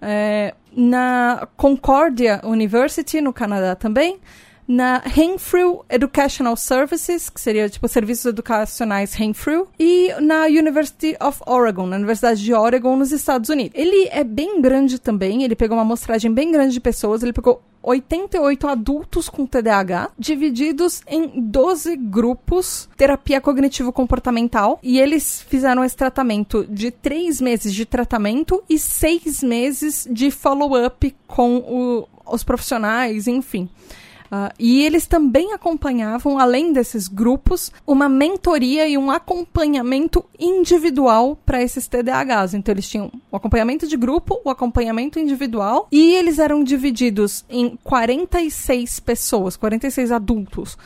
[0.00, 4.20] É, na Concordia University, no Canadá também
[4.66, 11.86] na Renfrew Educational Services, que seria tipo serviços educacionais Renfrew, e na University of Oregon,
[11.86, 13.78] na Universidade de Oregon, nos Estados Unidos.
[13.78, 17.62] Ele é bem grande também, ele pegou uma amostragem bem grande de pessoas, ele pegou
[17.86, 26.66] 88 adultos com TDAH, divididos em 12 grupos terapia cognitivo-comportamental, e eles fizeram esse tratamento
[26.68, 33.68] de 3 meses de tratamento e 6 meses de follow-up com o, os profissionais, enfim.
[34.26, 41.62] Uh, e eles também acompanhavam, além desses grupos, uma mentoria e um acompanhamento individual para
[41.62, 42.54] esses TDAHs.
[42.54, 47.78] Então, eles tinham o acompanhamento de grupo, o acompanhamento individual, e eles eram divididos em
[47.82, 50.76] 46 pessoas, 46 adultos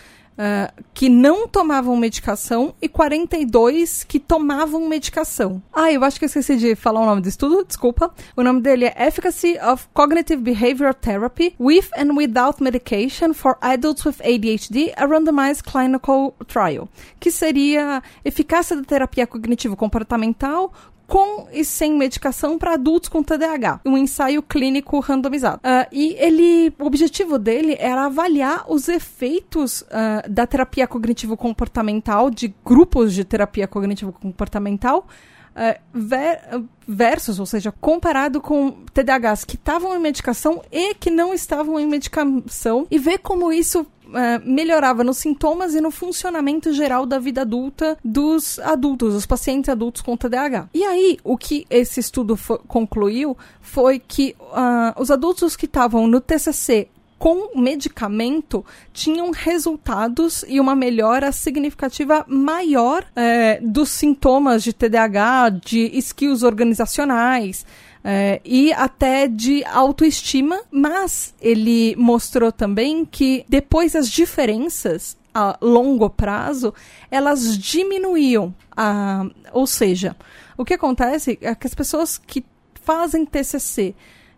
[0.40, 5.62] Uh, que não tomavam medicação e 42 que tomavam medicação.
[5.70, 8.10] Ah, eu acho que eu esqueci de falar o nome do estudo, desculpa.
[8.34, 14.02] O nome dele é Efficacy of Cognitive Behavioral Therapy with and Without Medication for Adults
[14.06, 20.72] with ADHD, a Randomized Clinical Trial, que seria eficácia da terapia cognitivo-comportamental
[21.10, 25.56] com e sem medicação para adultos com TDAH, um ensaio clínico randomizado.
[25.58, 32.54] Uh, e ele, o objetivo dele era avaliar os efeitos uh, da terapia cognitivo-comportamental, de
[32.64, 35.06] grupos de terapia cognitivo-comportamental,
[35.50, 36.38] Uh, ver,
[36.86, 41.88] versus, ou seja, comparado com TDAHs que estavam em medicação e que não estavam em
[41.88, 47.42] medicação, e ver como isso uh, melhorava nos sintomas e no funcionamento geral da vida
[47.42, 50.68] adulta dos adultos, dos pacientes adultos com TDAH.
[50.74, 56.20] E aí, o que esse estudo concluiu foi que uh, os adultos que estavam no
[56.20, 56.88] TCC
[57.20, 65.98] com medicamento tinham resultados e uma melhora significativa maior é, dos sintomas de TDAH, de
[65.98, 67.66] skills organizacionais,
[68.02, 76.10] é, e até de autoestima, mas ele mostrou também que depois as diferenças a longo
[76.10, 76.74] prazo
[77.10, 80.16] elas diminuíam, a, ou seja,
[80.56, 82.44] o que acontece é que as pessoas que
[82.82, 83.94] fazem TCC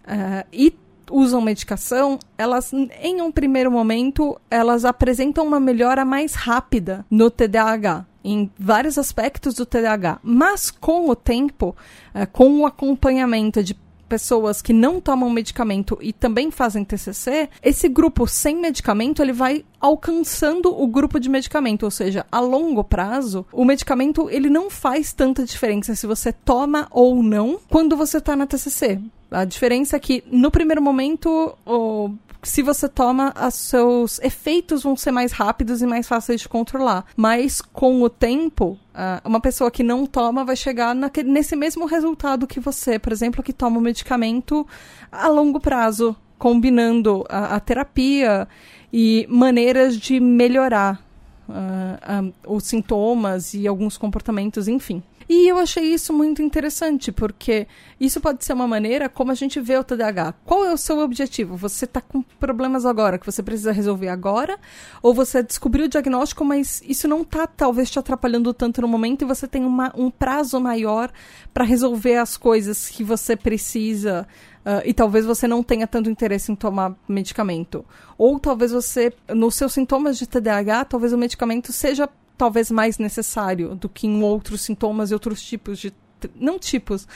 [0.07, 0.75] é, e
[1.11, 8.07] usam medicação, elas, em um primeiro momento, elas apresentam uma melhora mais rápida no TDAH
[8.24, 11.76] em vários aspectos do TDAH, mas com o tempo,
[12.14, 13.74] é, com o acompanhamento de
[14.12, 19.64] pessoas que não tomam medicamento e também fazem TCC, esse grupo sem medicamento ele vai
[19.80, 25.14] alcançando o grupo de medicamento, ou seja, a longo prazo, o medicamento ele não faz
[25.14, 29.00] tanta diferença se você toma ou não quando você está na TCC.
[29.30, 32.11] A diferença é que no primeiro momento o
[32.42, 37.05] se você toma, os seus efeitos vão ser mais rápidos e mais fáceis de controlar.
[37.16, 38.76] Mas com o tempo,
[39.24, 43.42] uma pessoa que não toma vai chegar naquele, nesse mesmo resultado que você, por exemplo,
[43.42, 44.66] que toma o medicamento
[45.11, 48.48] a longo prazo, combinando a, a terapia
[48.92, 51.00] e maneiras de melhorar
[51.48, 55.02] uh, uh, os sintomas e alguns comportamentos, enfim.
[55.35, 57.66] E eu achei isso muito interessante, porque
[57.99, 60.35] isso pode ser uma maneira como a gente vê o TDAH.
[60.45, 61.57] Qual é o seu objetivo?
[61.57, 64.59] Você está com problemas agora que você precisa resolver agora?
[65.03, 69.23] Ou você descobriu o diagnóstico, mas isso não está talvez te atrapalhando tanto no momento
[69.23, 71.11] e você tem uma, um prazo maior
[71.55, 74.29] para resolver as coisas que você precisa
[74.66, 77.87] uh, e talvez você não tenha tanto interesse em tomar medicamento.
[78.18, 82.07] Ou talvez você, nos seus sintomas de TDAH, talvez o medicamento seja
[82.42, 85.94] talvez mais necessário do que em outros sintomas e outros tipos de
[86.35, 87.07] não tipos,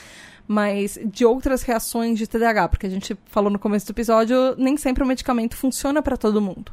[0.47, 4.77] mas de outras reações de TDAH, porque a gente falou no começo do episódio, nem
[4.77, 6.71] sempre o medicamento funciona para todo mundo.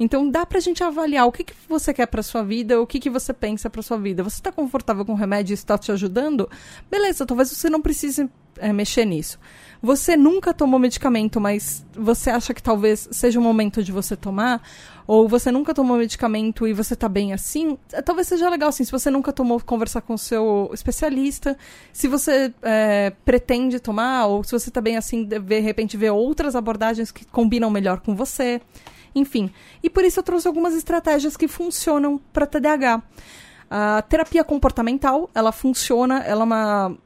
[0.00, 2.98] Então dá pra gente avaliar o que, que você quer pra sua vida, o que,
[2.98, 4.22] que você pensa pra sua vida.
[4.22, 6.48] Você tá confortável com o remédio e está te ajudando?
[6.90, 8.26] Beleza, talvez você não precise
[8.56, 9.38] é, mexer nisso.
[9.82, 14.62] Você nunca tomou medicamento, mas você acha que talvez seja o momento de você tomar?
[15.08, 17.76] Ou você nunca tomou medicamento e você tá bem assim?
[17.92, 21.58] É, talvez seja legal, assim, se você nunca tomou, conversar com o seu especialista.
[21.92, 26.54] Se você é, pretende tomar, ou se você tá bem assim, de repente ver outras
[26.54, 28.60] abordagens que combinam melhor com você.
[29.12, 29.50] Enfim.
[29.82, 33.02] E por isso eu trouxe algumas estratégias que funcionam para TDAH.
[33.68, 36.96] A terapia comportamental, ela funciona, ela é uma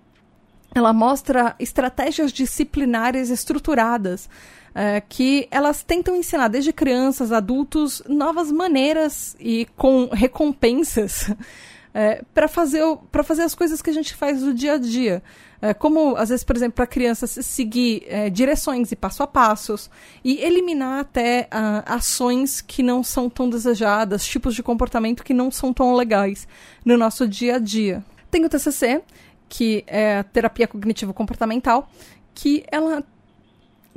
[0.79, 4.29] ela mostra estratégias disciplinares estruturadas
[4.75, 11.33] é, que elas tentam ensinar desde crianças, adultos, novas maneiras e com recompensas
[11.95, 12.83] é, para fazer,
[13.25, 15.23] fazer as coisas que a gente faz no dia a dia.
[15.63, 19.91] É, como, às vezes, por exemplo, para crianças seguir é, direções e passo a passos
[20.23, 25.51] e eliminar até uh, ações que não são tão desejadas, tipos de comportamento que não
[25.51, 26.47] são tão legais
[26.85, 28.05] no nosso dia a dia.
[28.31, 29.03] Tem o TCC,
[29.49, 31.89] que é a terapia cognitivo comportamental,
[32.35, 33.05] que ela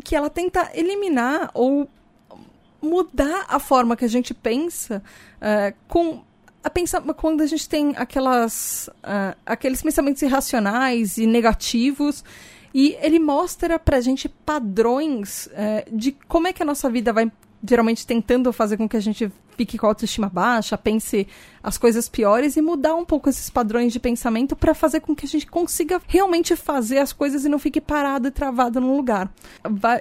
[0.03, 1.89] que ela tenta eliminar ou
[2.81, 5.03] mudar a forma que a gente pensa
[5.41, 6.23] uh, com
[6.63, 12.23] a pensar quando a gente tem aquelas uh, aqueles pensamentos irracionais e negativos
[12.73, 17.29] e ele mostra pra gente padrões uh, de como é que a nossa vida vai
[17.67, 21.27] geralmente tentando fazer com que a gente fique com a autoestima baixa, pense
[21.61, 25.25] as coisas piores e mudar um pouco esses padrões de pensamento para fazer com que
[25.25, 29.29] a gente consiga realmente fazer as coisas e não fique parado e travado num lugar.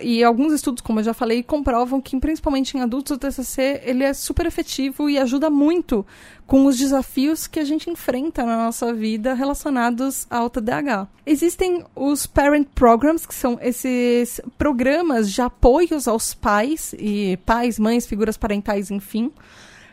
[0.00, 4.04] E alguns estudos, como eu já falei, comprovam que principalmente em adultos o TCC ele
[4.04, 6.06] é super efetivo e ajuda muito
[6.46, 11.08] com os desafios que a gente enfrenta na nossa vida relacionados ao TDAH.
[11.26, 18.06] Existem os Parent Programs, que são esses programas de apoios aos pais e pais, mães,
[18.06, 19.30] figuras parentais, enfim,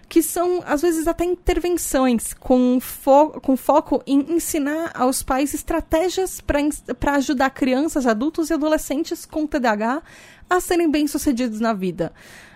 [0.07, 6.41] que são, às vezes, até intervenções com, fo com foco em ensinar aos pais estratégias
[6.41, 10.01] para ajudar crianças, adultos e adolescentes com TDAH
[10.49, 12.13] a serem bem-sucedidos na vida.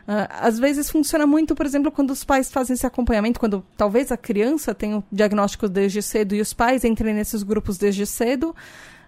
[0.08, 4.12] Uh, às vezes funciona muito, por exemplo, quando os pais fazem esse acompanhamento, quando talvez
[4.12, 8.56] a criança tenha o diagnóstico desde cedo e os pais entrem nesses grupos desde cedo.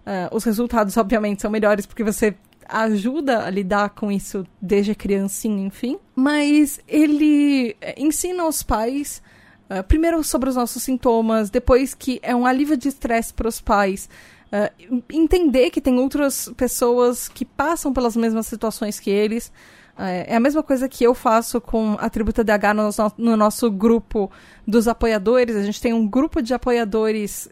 [0.05, 2.35] Uh, os resultados, obviamente, são melhores porque você
[2.71, 5.99] ajuda a lidar com isso desde criancinha, enfim.
[6.15, 9.21] Mas ele eh, ensina aos pais,
[9.69, 13.59] uh, primeiro sobre os nossos sintomas, depois que é um alívio de estresse para os
[13.59, 14.09] pais.
[14.47, 19.51] Uh, entender que tem outras pessoas que passam pelas mesmas situações que eles,
[19.97, 24.31] é, a mesma coisa que eu faço com a Tributa DH no, no nosso grupo
[24.67, 25.55] dos apoiadores.
[25.55, 27.49] A gente tem um grupo de apoiadores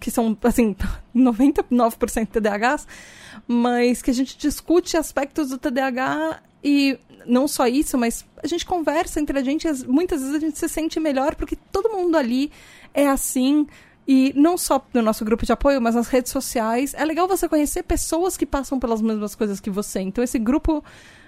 [0.00, 0.74] que são, assim,
[1.14, 2.86] 99% TDAHs,
[3.46, 8.66] mas que a gente discute aspectos do TDAH e não só isso, mas a gente
[8.66, 12.50] conversa entre a gente, muitas vezes a gente se sente melhor porque todo mundo ali
[12.92, 13.66] é assim.
[14.06, 16.92] E não só no nosso grupo de apoio, mas nas redes sociais.
[16.92, 20.00] É legal você conhecer pessoas que passam pelas mesmas coisas que você.
[20.00, 20.84] Então, esse grupo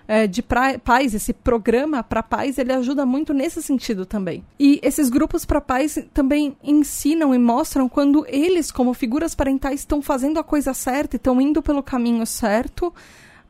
[0.08, 4.44] é, de pra, pais, esse programa para pais, ele ajuda muito nesse sentido também.
[4.58, 10.00] E esses grupos para pais também ensinam e mostram quando eles, como figuras parentais, estão
[10.00, 12.92] fazendo a coisa certa estão indo pelo caminho certo.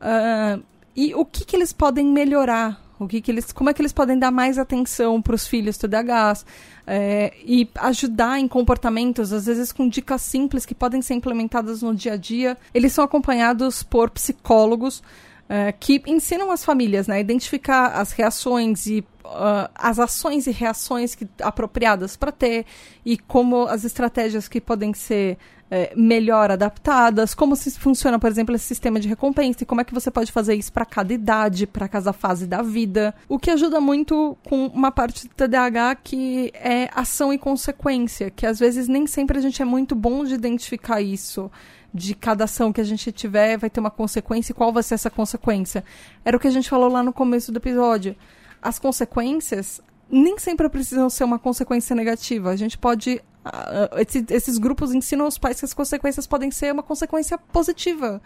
[0.00, 0.62] Uh,
[0.94, 3.92] e o que, que eles podem melhorar o que, que eles, como é que eles
[3.92, 6.46] podem dar mais atenção para os filhos TDAHs
[6.86, 11.94] é, e ajudar em comportamentos, às vezes com dicas simples que podem ser implementadas no
[11.94, 12.56] dia a dia.
[12.72, 15.02] Eles são acompanhados por psicólogos
[15.46, 20.50] uh, que ensinam as famílias né, a identificar as reações e uh, as ações e
[20.50, 22.66] reações que, apropriadas para ter
[23.04, 25.38] e como as estratégias que podem ser
[25.70, 29.84] é, melhor adaptadas, como se funciona, por exemplo, esse sistema de recompensa e como é
[29.84, 33.14] que você pode fazer isso para cada idade, para cada fase da vida.
[33.28, 38.46] O que ajuda muito com uma parte do TDAH que é ação e consequência, que
[38.46, 41.50] às vezes nem sempre a gente é muito bom de identificar isso
[41.92, 44.94] de cada ação que a gente tiver vai ter uma consequência e qual vai ser
[44.94, 45.84] essa consequência.
[46.24, 48.16] Era o que a gente falou lá no começo do episódio.
[48.60, 52.50] As consequências nem sempre precisam ser uma consequência negativa.
[52.50, 53.20] A gente pode.
[53.44, 58.20] Uh, esse, esses grupos ensinam aos pais que as consequências podem ser uma consequência positiva.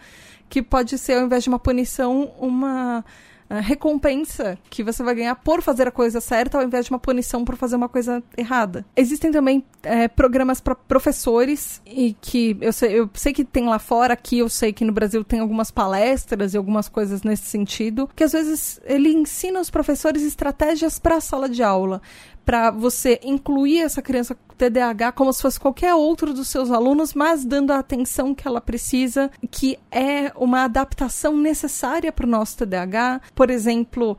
[0.49, 3.05] Que pode ser, ao invés de uma punição, uma
[3.59, 7.45] recompensa que você vai ganhar por fazer a coisa certa ao invés de uma punição
[7.45, 8.85] por fazer uma coisa errada.
[8.97, 13.79] Existem também é, programas para professores e que eu sei, eu sei que tem lá
[13.79, 18.09] fora, aqui eu sei que no Brasil tem algumas palestras e algumas coisas nesse sentido,
[18.15, 22.01] que às vezes ele ensina os professores estratégias para a sala de aula
[22.51, 27.15] para você incluir essa criança com TDAH como se fosse qualquer outro dos seus alunos,
[27.15, 32.57] mas dando a atenção que ela precisa, que é uma adaptação necessária para o nosso
[32.57, 33.21] TDAH.
[33.37, 34.19] Por exemplo,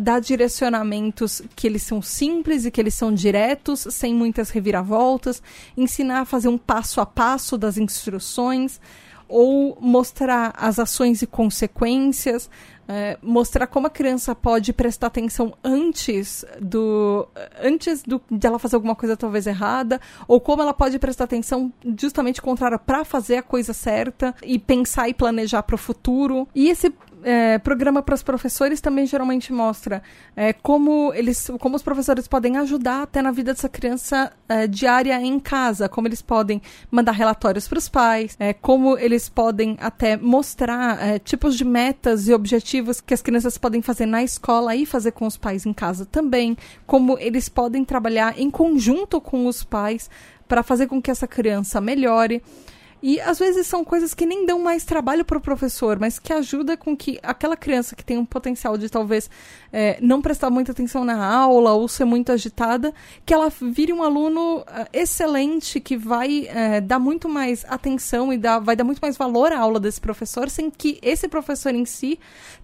[0.00, 5.40] dar direcionamentos que eles são simples e que eles são diretos, sem muitas reviravoltas,
[5.76, 8.80] ensinar a fazer um passo a passo das instruções
[9.28, 12.48] ou mostrar as ações e consequências,
[12.88, 17.28] é, mostrar como a criança pode prestar atenção antes do
[17.62, 21.70] antes do, de ela fazer alguma coisa talvez errada ou como ela pode prestar atenção
[21.98, 26.48] justamente contrário para fazer a coisa certa e pensar e planejar para o futuro.
[26.54, 26.90] E esse
[27.22, 30.02] é, programa para os professores também geralmente mostra
[30.36, 35.20] é, como eles, como os professores podem ajudar até na vida dessa criança é, diária
[35.20, 36.60] em casa, como eles podem
[36.90, 42.28] mandar relatórios para os pais, é, como eles podem até mostrar é, tipos de metas
[42.28, 45.72] e objetivos que as crianças podem fazer na escola e fazer com os pais em
[45.72, 46.56] casa também,
[46.86, 50.10] como eles podem trabalhar em conjunto com os pais
[50.48, 52.42] para fazer com que essa criança melhore.
[53.02, 56.32] E às vezes são coisas que nem dão mais trabalho para o professor, mas que
[56.32, 59.30] ajuda com que aquela criança que tem um potencial de talvez
[59.72, 62.92] é, não prestar muita atenção na aula ou ser muito agitada,
[63.24, 68.38] que ela vire um aluno uh, excelente que vai é, dar muito mais atenção e
[68.38, 71.84] dá, vai dar muito mais valor à aula desse professor, sem que esse professor em
[71.84, 72.18] si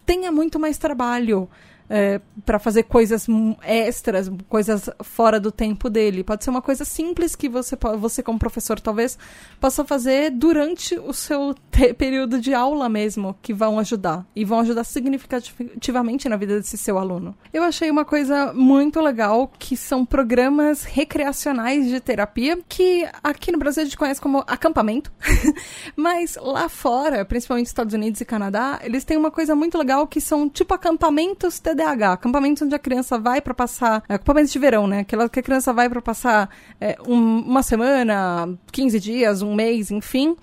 [0.04, 1.48] tenha muito mais trabalho
[1.88, 3.26] é, para fazer coisas
[3.62, 6.24] extras, coisas fora do tempo dele.
[6.24, 9.18] Pode ser uma coisa simples que você, você como professor, talvez
[9.60, 11.54] possa fazer durante o seu
[11.96, 14.26] período de aula mesmo, que vão ajudar.
[14.34, 17.34] E vão ajudar significativamente na vida desse seu aluno.
[17.52, 23.58] Eu achei uma coisa muito legal, que são programas recreacionais de terapia, que aqui no
[23.58, 25.12] Brasil a gente conhece como acampamento.
[25.96, 30.20] Mas lá fora, principalmente Estados Unidos e Canadá, eles têm uma coisa muito legal que
[30.20, 34.86] são tipo acampamentos TDAH, acampamentos onde a criança vai para passar, é, acampamentos de verão,
[34.86, 35.00] né?
[35.00, 36.48] Aquela que a criança vai para passar
[36.80, 40.36] é, um, uma semana, 15 dias, um mês, enfim.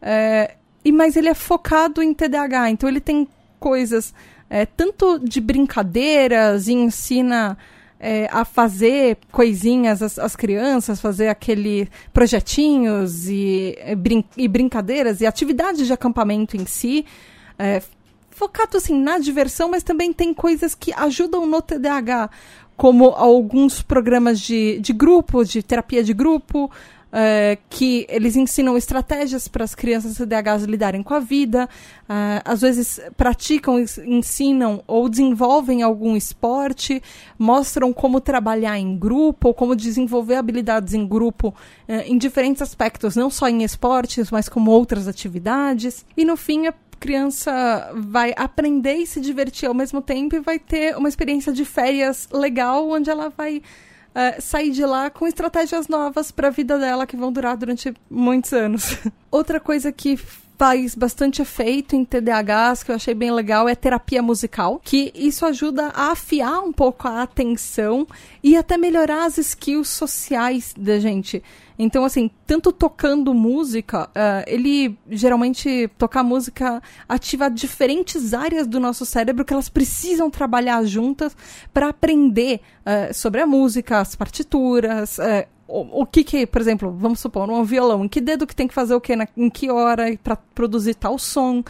[0.00, 3.28] É, e mas ele é focado em TDAH, então ele tem
[3.58, 4.14] coisas
[4.48, 7.58] é, tanto de brincadeiras e ensina
[7.98, 15.26] é, a fazer coisinhas as, as, crianças, fazer aquele projetinhos e, brin e, brincadeiras e
[15.26, 17.04] atividades de acampamento em si.
[17.58, 17.82] É,
[18.36, 22.28] focado assim na diversão, mas também tem coisas que ajudam no TDAH,
[22.76, 26.70] como alguns programas de, de grupo, de terapia de grupo,
[27.06, 31.66] Uh, que eles ensinam estratégias para as crianças TDAHs lidarem com a vida,
[32.02, 37.00] uh, às vezes praticam, ensinam ou desenvolvem algum esporte,
[37.38, 41.54] mostram como trabalhar em grupo ou como desenvolver habilidades em grupo
[41.88, 46.04] uh, em diferentes aspectos, não só em esportes, mas como outras atividades.
[46.16, 50.58] E no fim, a criança vai aprender e se divertir ao mesmo tempo e vai
[50.58, 55.88] ter uma experiência de férias legal, onde ela vai uh, sair de lá com estratégias
[55.88, 58.98] novas para a vida dela que vão durar durante muitos anos.
[59.30, 60.18] Outra coisa que
[60.58, 65.44] faz bastante efeito em TDAHs, que eu achei bem legal, é terapia musical, que isso
[65.44, 68.06] ajuda a afiar um pouco a atenção
[68.42, 71.42] e até melhorar as skills sociais da gente.
[71.78, 79.04] Então, assim, tanto tocando música, uh, ele geralmente tocar música ativa diferentes áreas do nosso
[79.04, 81.36] cérebro que elas precisam trabalhar juntas
[81.72, 86.94] para aprender uh, sobre a música, as partituras, uh, o, o, que que, por exemplo,
[86.96, 89.70] vamos supor, um violão, em que dedo que tem que fazer o que, em que
[89.70, 91.62] hora para produzir tal som.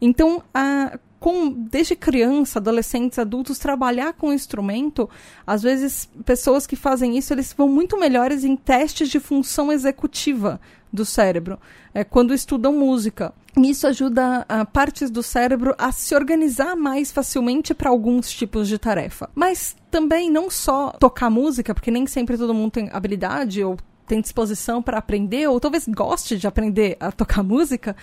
[0.00, 5.08] Então, a com, desde criança, adolescentes, adultos, trabalhar com o instrumento,
[5.46, 10.60] às vezes pessoas que fazem isso, eles vão muito melhores em testes de função executiva
[10.92, 11.60] do cérebro,
[11.94, 13.32] é, quando estudam música.
[13.56, 18.76] Isso ajuda a partes do cérebro a se organizar mais facilmente para alguns tipos de
[18.76, 19.30] tarefa.
[19.32, 23.76] Mas também não só tocar música, porque nem sempre todo mundo tem habilidade ou
[24.12, 27.96] tem disposição para aprender, ou talvez goste de aprender a tocar música,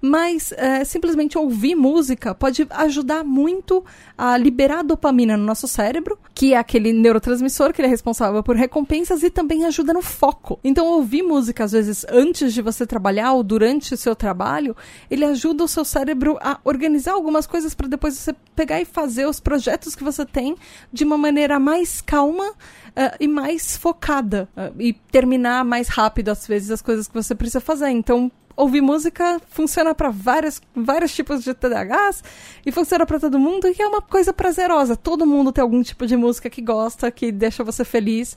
[0.00, 3.84] mas é, simplesmente ouvir música pode ajudar muito
[4.16, 9.24] a liberar dopamina no nosso cérebro, que é aquele neurotransmissor que é responsável por recompensas
[9.24, 10.60] e também ajuda no foco.
[10.62, 14.76] Então, ouvir música, às vezes, antes de você trabalhar ou durante o seu trabalho,
[15.10, 19.26] ele ajuda o seu cérebro a organizar algumas coisas para depois você pegar e fazer
[19.26, 20.54] os projetos que você tem
[20.92, 22.54] de uma maneira mais calma.
[22.98, 27.32] Uh, e mais focada uh, e terminar mais rápido às vezes as coisas que você
[27.32, 27.90] precisa fazer.
[27.90, 28.28] Então,
[28.58, 32.24] ouvir música funciona para vários, vários tipos de TDAHs
[32.66, 34.96] e funciona para todo mundo e é uma coisa prazerosa.
[34.96, 38.36] Todo mundo tem algum tipo de música que gosta, que deixa você feliz.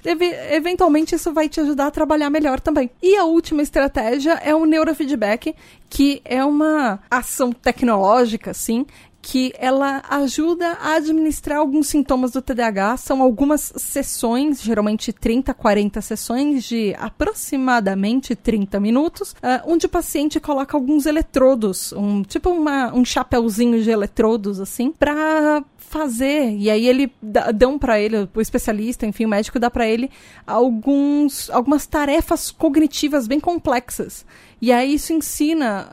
[0.51, 2.91] Eventualmente isso vai te ajudar a trabalhar melhor também.
[3.01, 5.55] E a última estratégia é o neurofeedback,
[5.89, 8.85] que é uma ação tecnológica, assim,
[9.21, 12.97] que ela ajuda a administrar alguns sintomas do TDAH.
[12.97, 20.39] São algumas sessões, geralmente 30, 40 sessões de aproximadamente 30 minutos, uh, onde o paciente
[20.39, 26.55] coloca alguns eletrodos, um tipo uma, um chapéuzinho de eletrodos assim, para fazer.
[26.57, 27.13] E aí ele
[27.53, 30.09] dão para ele, o especialista, enfim, o médico dá para ele
[30.47, 34.25] alguns algumas tarefas cognitivas bem complexas.
[34.61, 35.87] E aí isso ensina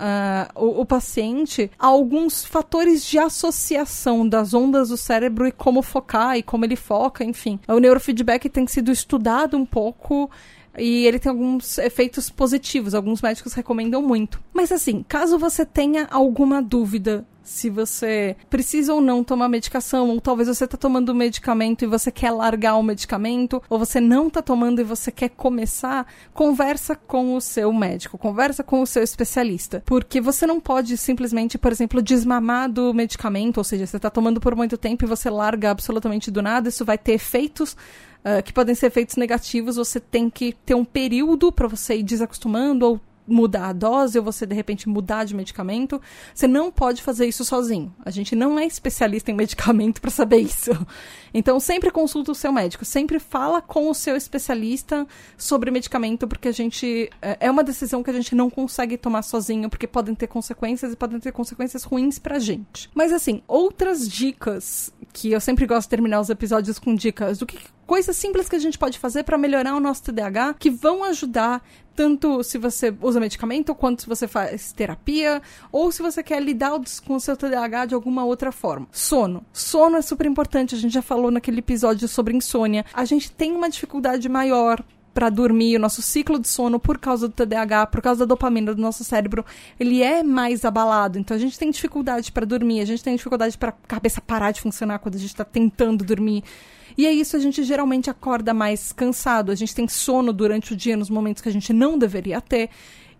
[0.54, 6.36] uh, o, o, paciente alguns fatores de associação das ondas do cérebro e como focar
[6.36, 7.58] e como ele foca, enfim.
[7.66, 10.30] O neurofeedback tem sido estudado um pouco
[10.78, 14.40] e ele tem alguns efeitos positivos, alguns médicos recomendam muito.
[14.52, 20.20] Mas assim, caso você tenha alguma dúvida se você precisa ou não tomar medicação, ou
[20.20, 24.42] talvez você está tomando medicamento e você quer largar o medicamento, ou você não está
[24.42, 29.82] tomando e você quer começar, conversa com o seu médico, conversa com o seu especialista,
[29.86, 34.40] porque você não pode simplesmente, por exemplo, desmamar do medicamento, ou seja, você está tomando
[34.40, 37.74] por muito tempo e você larga absolutamente do nada, isso vai ter efeitos
[38.24, 42.02] Uh, que podem ser efeitos negativos, você tem que ter um período para você ir
[42.02, 46.00] desacostumando ou mudar a dose ou você de repente mudar de medicamento.
[46.34, 47.94] Você não pode fazer isso sozinho.
[48.04, 50.70] A gente não é especialista em medicamento para saber isso.
[51.32, 55.06] Então sempre consulta o seu médico, sempre fala com o seu especialista
[55.36, 59.22] sobre medicamento, porque a gente é, é uma decisão que a gente não consegue tomar
[59.22, 62.88] sozinho, porque podem ter consequências e podem ter consequências ruins pra gente.
[62.94, 67.46] Mas assim, outras dicas que eu sempre gosto de terminar os episódios com dicas do
[67.46, 71.02] que coisas simples que a gente pode fazer para melhorar o nosso TDAH que vão
[71.04, 71.62] ajudar
[71.98, 75.42] tanto se você usa medicamento, quanto se você faz terapia,
[75.72, 76.70] ou se você quer lidar
[77.04, 78.86] com o seu TDAH de alguma outra forma.
[78.92, 79.44] Sono.
[79.52, 82.84] Sono é super importante, a gente já falou naquele episódio sobre insônia.
[82.94, 84.80] A gente tem uma dificuldade maior
[85.12, 88.72] para dormir, o nosso ciclo de sono por causa do TDAH, por causa da dopamina
[88.72, 89.44] do nosso cérebro,
[89.80, 91.18] ele é mais abalado.
[91.18, 94.52] Então a gente tem dificuldade para dormir, a gente tem dificuldade para a cabeça parar
[94.52, 96.44] de funcionar quando a gente está tentando dormir.
[96.98, 100.76] E é isso, a gente geralmente acorda mais cansado, a gente tem sono durante o
[100.76, 102.70] dia nos momentos que a gente não deveria ter.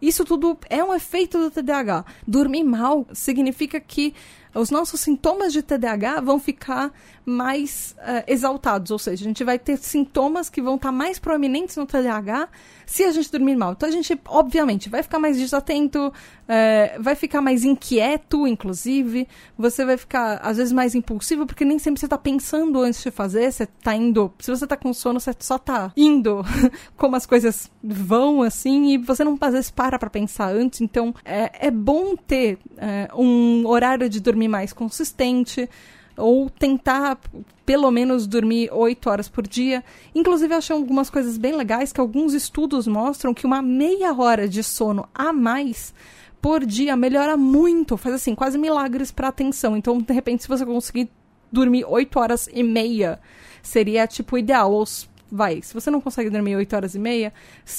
[0.02, 2.04] Isso tudo é um efeito do TDAH.
[2.26, 4.14] Dormir mal significa que
[4.52, 6.92] os nossos sintomas de TDAH vão ficar
[7.28, 11.18] mais uh, exaltados, ou seja, a gente vai ter sintomas que vão estar tá mais
[11.18, 12.48] proeminentes no TDAH
[12.86, 13.72] se a gente dormir mal.
[13.72, 19.84] Então a gente, obviamente, vai ficar mais desatento, uh, vai ficar mais inquieto, inclusive, você
[19.84, 23.52] vai ficar, às vezes, mais impulsivo, porque nem sempre você está pensando antes de fazer,
[23.52, 24.32] você está indo.
[24.38, 26.42] Se você está com sono, você só está indo
[26.96, 30.80] como as coisas vão, assim, e você não às vezes para para pensar antes.
[30.80, 35.68] Então é, é bom ter uh, um horário de dormir mais consistente
[36.18, 37.18] ou tentar
[37.64, 39.84] pelo menos dormir 8 horas por dia.
[40.14, 44.48] Inclusive, eu achei algumas coisas bem legais que alguns estudos mostram que uma meia hora
[44.48, 45.94] de sono a mais
[46.40, 49.76] por dia melhora muito, faz assim, quase milagres para atenção.
[49.76, 51.10] Então, de repente, se você conseguir
[51.50, 53.20] dormir 8 horas e meia,
[53.62, 54.72] seria tipo ideal.
[54.72, 54.84] Ou
[55.30, 57.32] vai, se você não consegue dormir 8 horas e meia,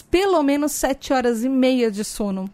[0.09, 2.49] pelo menos 7 horas e meia de sono.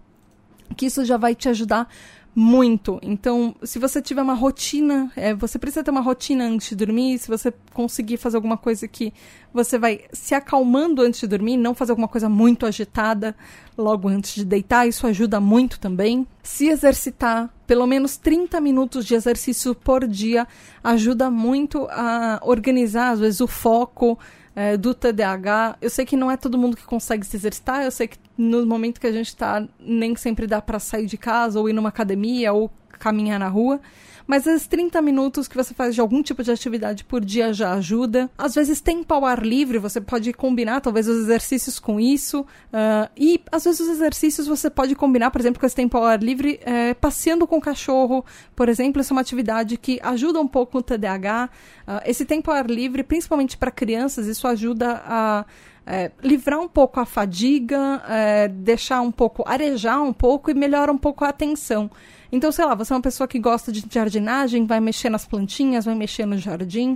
[0.75, 1.87] Que isso já vai te ajudar
[2.35, 2.99] muito.
[3.01, 7.17] Então, se você tiver uma rotina, é, você precisa ter uma rotina antes de dormir.
[7.17, 9.13] Se você conseguir fazer alguma coisa que
[9.53, 13.33] você vai se acalmando antes de dormir, não fazer alguma coisa muito agitada
[13.77, 16.27] logo antes de deitar, isso ajuda muito também.
[16.43, 20.45] Se exercitar, pelo menos 30 minutos de exercício por dia,
[20.83, 24.19] ajuda muito a organizar, às vezes, o foco
[24.55, 25.77] é, do TDAH.
[25.81, 28.65] Eu sei que não é todo mundo que consegue se exercitar, eu sei que no
[28.65, 31.89] momento que a gente está, nem sempre dá para sair de casa ou ir numa
[31.89, 33.79] academia ou caminhar na rua.
[34.27, 37.73] Mas esses 30 minutos que você faz de algum tipo de atividade por dia já
[37.73, 38.29] ajuda.
[38.37, 42.41] Às vezes tempo ao ar livre, você pode combinar talvez os exercícios com isso.
[42.41, 46.05] Uh, e às vezes os exercícios você pode combinar, por exemplo, com esse tempo ao
[46.05, 49.01] ar livre, é, passeando com o cachorro, por exemplo.
[49.01, 51.49] Isso é uma atividade que ajuda um pouco no TDAH.
[51.87, 55.45] Uh, esse tempo ao ar livre, principalmente para crianças, isso ajuda a.
[55.87, 60.91] É, livrar um pouco a fadiga, é, deixar um pouco, arejar um pouco e melhora
[60.91, 61.91] um pouco a atenção.
[62.31, 65.85] Então, sei lá, você é uma pessoa que gosta de jardinagem, vai mexer nas plantinhas,
[65.85, 66.93] vai mexer no jardim.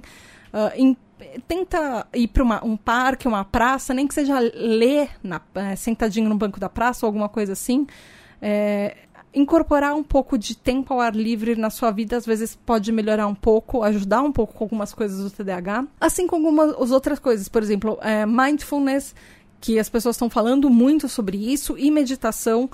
[0.52, 0.98] Uh, em,
[1.48, 6.36] tenta ir para um parque, uma praça, nem que seja ler na, é, sentadinho no
[6.36, 7.86] banco da praça ou alguma coisa assim.
[8.42, 8.96] É,
[9.34, 13.28] incorporar um pouco de tempo ao ar livre na sua vida às vezes pode melhorar
[13.28, 17.48] um pouco, ajudar um pouco com algumas coisas do TDAH, assim como algumas outras coisas,
[17.48, 19.14] por exemplo, é, mindfulness,
[19.62, 22.70] que as pessoas estão falando muito sobre isso, e meditação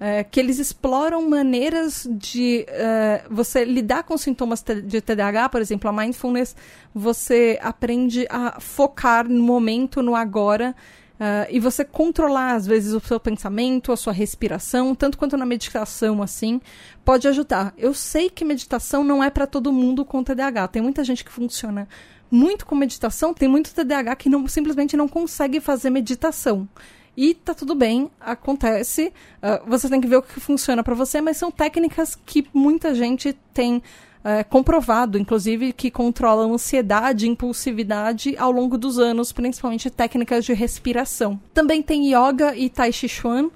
[0.00, 5.90] é, que eles exploram maneiras de é, você lidar com sintomas de TDAH, por exemplo,
[5.90, 6.56] a mindfulness,
[6.94, 10.74] você aprende a focar no momento, no agora,
[11.20, 15.44] Uh, e você controlar, às vezes, o seu pensamento, a sua respiração, tanto quanto na
[15.44, 16.62] meditação, assim,
[17.04, 17.74] pode ajudar.
[17.76, 20.68] Eu sei que meditação não é para todo mundo com TDAH.
[20.68, 21.86] Tem muita gente que funciona
[22.30, 26.66] muito com meditação, tem muito TDAH que não, simplesmente não consegue fazer meditação.
[27.14, 29.12] E tá tudo bem, acontece.
[29.42, 32.94] Uh, você tem que ver o que funciona para você, mas são técnicas que muita
[32.94, 33.82] gente tem
[34.22, 40.52] é, comprovado, inclusive, que controlam ansiedade e impulsividade ao longo dos anos, principalmente técnicas de
[40.52, 41.40] respiração.
[41.54, 43.50] Também tem yoga e tai chi chuan,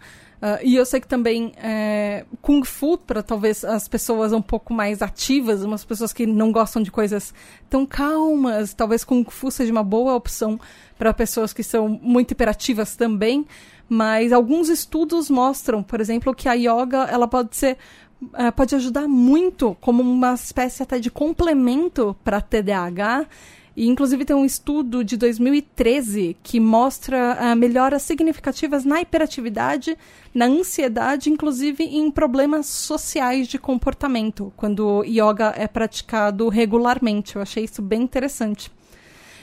[0.44, 4.74] Uh, e eu sei que também é, Kung Fu, para talvez as pessoas um pouco
[4.74, 7.32] mais ativas, umas pessoas que não gostam de coisas
[7.70, 10.60] tão calmas, talvez Kung Fu seja uma boa opção
[10.98, 13.46] para pessoas que são muito hiperativas também.
[13.88, 17.78] Mas alguns estudos mostram, por exemplo, que a yoga ela pode ser
[18.32, 23.26] uh, pode ajudar muito como uma espécie até de complemento para TDAH.
[23.76, 29.98] E, inclusive, tem um estudo de 2013 que mostra uh, melhoras significativas na hiperatividade,
[30.32, 37.34] na ansiedade, inclusive em problemas sociais de comportamento, quando yoga é praticado regularmente.
[37.34, 38.68] Eu achei isso bem interessante.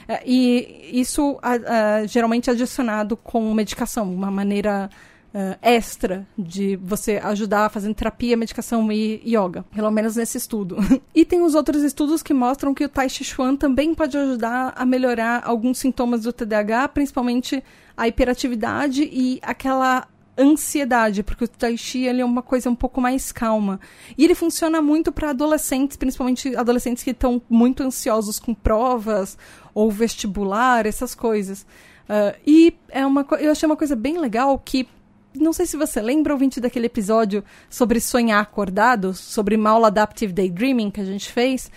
[0.08, 4.88] Uh, e isso uh, geralmente é adicionado com medicação, uma maneira
[5.34, 10.76] uh, extra de você ajudar fazendo terapia, medicação e yoga, pelo menos nesse estudo.
[11.14, 14.72] e tem os outros estudos que mostram que o Tai Chi Chuan também pode ajudar
[14.76, 17.62] a melhorar alguns sintomas do TDAH, principalmente
[17.96, 20.06] a hiperatividade e aquela
[20.38, 23.78] ansiedade, porque o Tai Chi ele é uma coisa um pouco mais calma.
[24.16, 29.36] E ele funciona muito para adolescentes, principalmente adolescentes que estão muito ansiosos com provas
[29.74, 31.66] ou vestibular, essas coisas.
[32.08, 34.88] Uh, e é uma, eu achei uma coisa bem legal que
[35.34, 41.00] não sei se você lembra, ouvinte, daquele episódio sobre sonhar acordado, sobre maladaptive daydreaming que
[41.00, 41.70] a gente fez,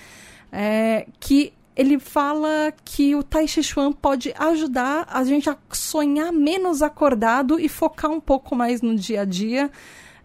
[0.52, 6.32] é, que ele fala que o Tai Chi Chuan pode ajudar a gente a sonhar
[6.32, 9.70] menos acordado e focar um pouco mais no dia a dia,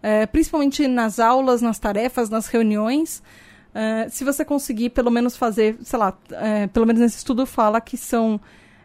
[0.01, 3.21] é, principalmente nas aulas, nas tarefas, nas reuniões.
[3.73, 7.81] É, se você conseguir pelo menos fazer, sei lá, é, pelo menos nesse estudo fala
[7.81, 8.39] que são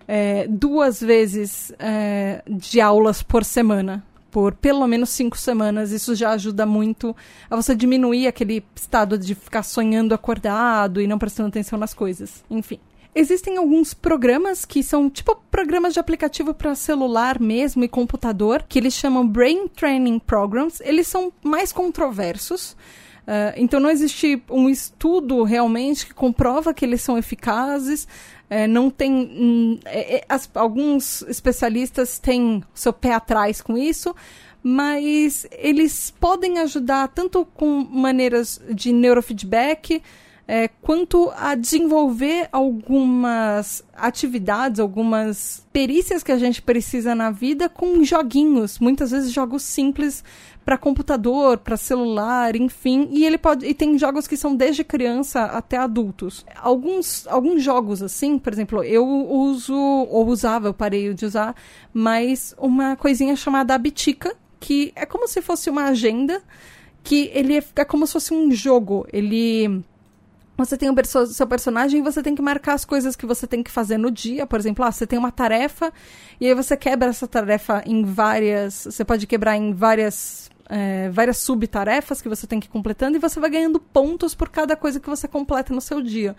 [0.09, 4.05] é, duas vezes é, de aulas por semana
[4.37, 5.93] por pelo menos cinco semanas.
[5.93, 7.17] Isso já ajuda muito
[7.49, 12.45] a você diminuir aquele estado de ficar sonhando acordado e não prestando atenção nas coisas.
[12.51, 12.79] Enfim.
[13.15, 18.79] Existem alguns programas que são tipo programas de aplicativo para celular mesmo e computador, que
[18.79, 20.83] eles chamam Brain Training Programs.
[20.85, 22.77] Eles são mais controversos.
[23.27, 28.07] Uh, então não existe um estudo realmente que comprova que eles são eficazes.
[28.49, 29.13] É, não tem.
[29.13, 34.15] Hum, é, é, as, alguns especialistas têm seu pé atrás com isso,
[34.63, 40.03] mas eles podem ajudar tanto com maneiras de neurofeedback.
[40.49, 48.05] É, quanto a desenvolver algumas atividades, algumas perícias que a gente precisa na vida com
[48.05, 50.23] joguinhos, muitas vezes jogos simples
[50.67, 55.45] para computador, para celular, enfim, e ele pode e tem jogos que são desde criança
[55.45, 56.45] até adultos.
[56.57, 61.55] Alguns alguns jogos assim, por exemplo, eu uso ou usava, eu parei de usar,
[61.95, 66.43] mas uma coisinha chamada Abitica, que é como se fosse uma agenda,
[67.05, 69.07] que ele é, é como se fosse um jogo.
[69.13, 69.85] Ele
[70.57, 73.63] você tem o seu personagem e você tem que marcar as coisas que você tem
[73.63, 74.47] que fazer no dia.
[74.47, 75.93] Por exemplo, ah, você tem uma tarefa
[76.41, 78.85] e aí você quebra essa tarefa em várias.
[78.91, 83.21] Você pode quebrar em várias é, várias subtarefas que você tem que ir completando e
[83.21, 86.37] você vai ganhando pontos por cada coisa que você completa no seu dia.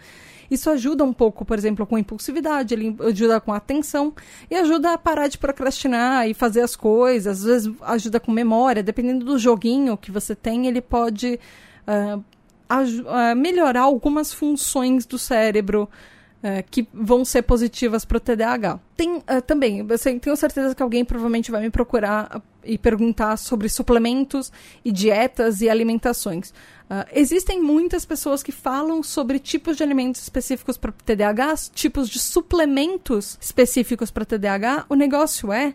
[0.50, 4.14] Isso ajuda um pouco, por exemplo, com impulsividade, ele ajuda com atenção
[4.50, 7.40] e ajuda a parar de procrastinar e fazer as coisas.
[7.40, 11.40] Às vezes ajuda com memória, dependendo do joguinho que você tem, ele pode
[11.86, 12.24] uh,
[13.36, 15.90] melhorar algumas funções do cérebro
[16.42, 18.80] é, que vão ser positivas para o TDAH.
[18.96, 23.70] Tem uh, também, eu tenho certeza que alguém provavelmente vai me procurar e perguntar sobre
[23.70, 24.52] suplementos
[24.84, 26.50] e dietas e alimentações.
[26.50, 32.20] Uh, existem muitas pessoas que falam sobre tipos de alimentos específicos para TDAH, tipos de
[32.20, 34.86] suplementos específicos para TDAH.
[34.90, 35.74] O negócio é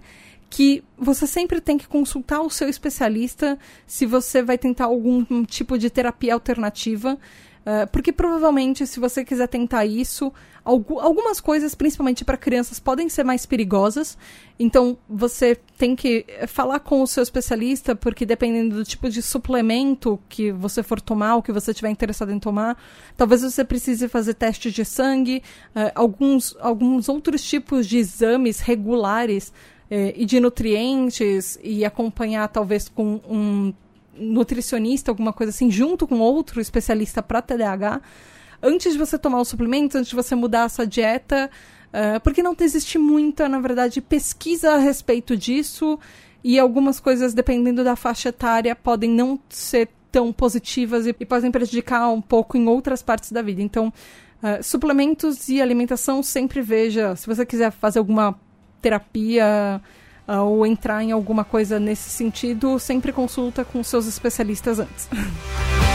[0.49, 5.79] que você sempre tem que consultar o seu especialista se você vai tentar algum tipo
[5.79, 7.19] de terapia alternativa.
[7.63, 10.33] Uh, porque provavelmente, se você quiser tentar isso,
[10.65, 14.19] algumas coisas, principalmente para crianças, podem ser mais perigosas.
[14.59, 20.19] Então, você tem que falar com o seu especialista, porque dependendo do tipo de suplemento
[20.29, 22.77] que você for tomar, ou que você estiver interessado em tomar,
[23.17, 25.43] talvez você precise fazer testes de sangue,
[25.75, 29.53] uh, alguns, alguns outros tipos de exames regulares
[29.91, 33.73] uh, e de nutrientes, e acompanhar talvez com um
[34.15, 38.01] nutricionista, alguma coisa assim, junto com outro especialista para TDAH,
[38.63, 41.51] antes de você tomar o suplemento, antes de você mudar a sua dieta,
[41.89, 45.99] uh, porque não existe muita, na verdade, pesquisa a respeito disso
[46.45, 51.51] e algumas coisas, dependendo da faixa etária, podem não ser tão positivas e, e podem
[51.51, 53.63] prejudicar um pouco em outras partes da vida.
[53.63, 53.89] Então,
[54.43, 57.17] uh, suplementos e alimentação sempre veja.
[57.17, 58.39] Se você quiser fazer alguma
[58.81, 59.81] terapia
[60.27, 65.09] ou entrar em alguma coisa nesse sentido, sempre consulta com seus especialistas antes.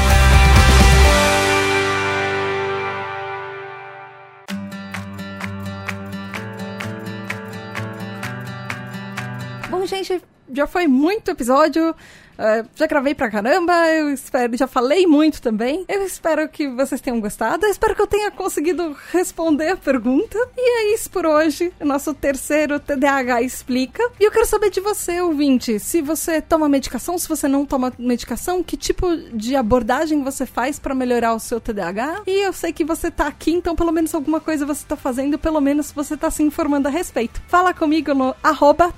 [9.69, 10.21] Bom, gente,
[10.53, 11.95] já foi muito episódio.
[12.37, 15.83] Uh, já gravei pra caramba, eu espero, já falei muito também.
[15.87, 20.37] Eu espero que vocês tenham gostado, eu espero que eu tenha conseguido responder a pergunta.
[20.55, 24.03] E é isso por hoje, nosso terceiro TDAH Explica.
[24.19, 27.91] E eu quero saber de você, ouvinte, se você toma medicação, se você não toma
[27.97, 32.21] medicação, que tipo de abordagem você faz para melhorar o seu TDAH.
[32.27, 35.39] E eu sei que você tá aqui, então pelo menos alguma coisa você tá fazendo,
[35.39, 37.41] pelo menos você tá se informando a respeito.
[37.47, 38.93] Fala comigo no arroba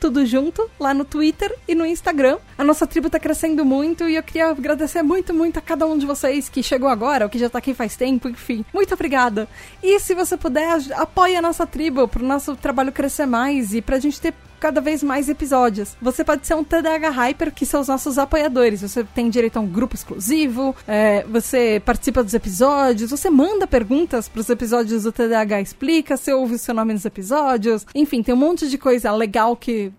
[0.00, 2.38] tudo junto, lá no Twitter e no Instagram Instagram.
[2.56, 5.98] A nossa tribo tá crescendo muito e eu queria agradecer muito, muito a cada um
[5.98, 8.64] de vocês que chegou agora ou que já tá aqui faz tempo, enfim.
[8.72, 9.46] Muito obrigada.
[9.82, 13.98] E se você puder, apoie a nossa tribo pro nosso trabalho crescer mais e pra
[13.98, 15.96] gente ter cada vez mais episódios.
[16.00, 18.82] Você pode ser um TDAH Hyper, que são os nossos apoiadores.
[18.82, 24.28] Você tem direito a um grupo exclusivo, é, você participa dos episódios, você manda perguntas
[24.28, 27.86] para os episódios do TDAH Explica, você ouve o seu nome nos episódios.
[27.94, 29.92] Enfim, tem um monte de coisa legal que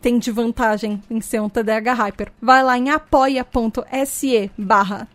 [0.00, 2.32] tem de vantagem em ser um TDAH Hyper.
[2.40, 5.08] Vai lá em apoia.se barra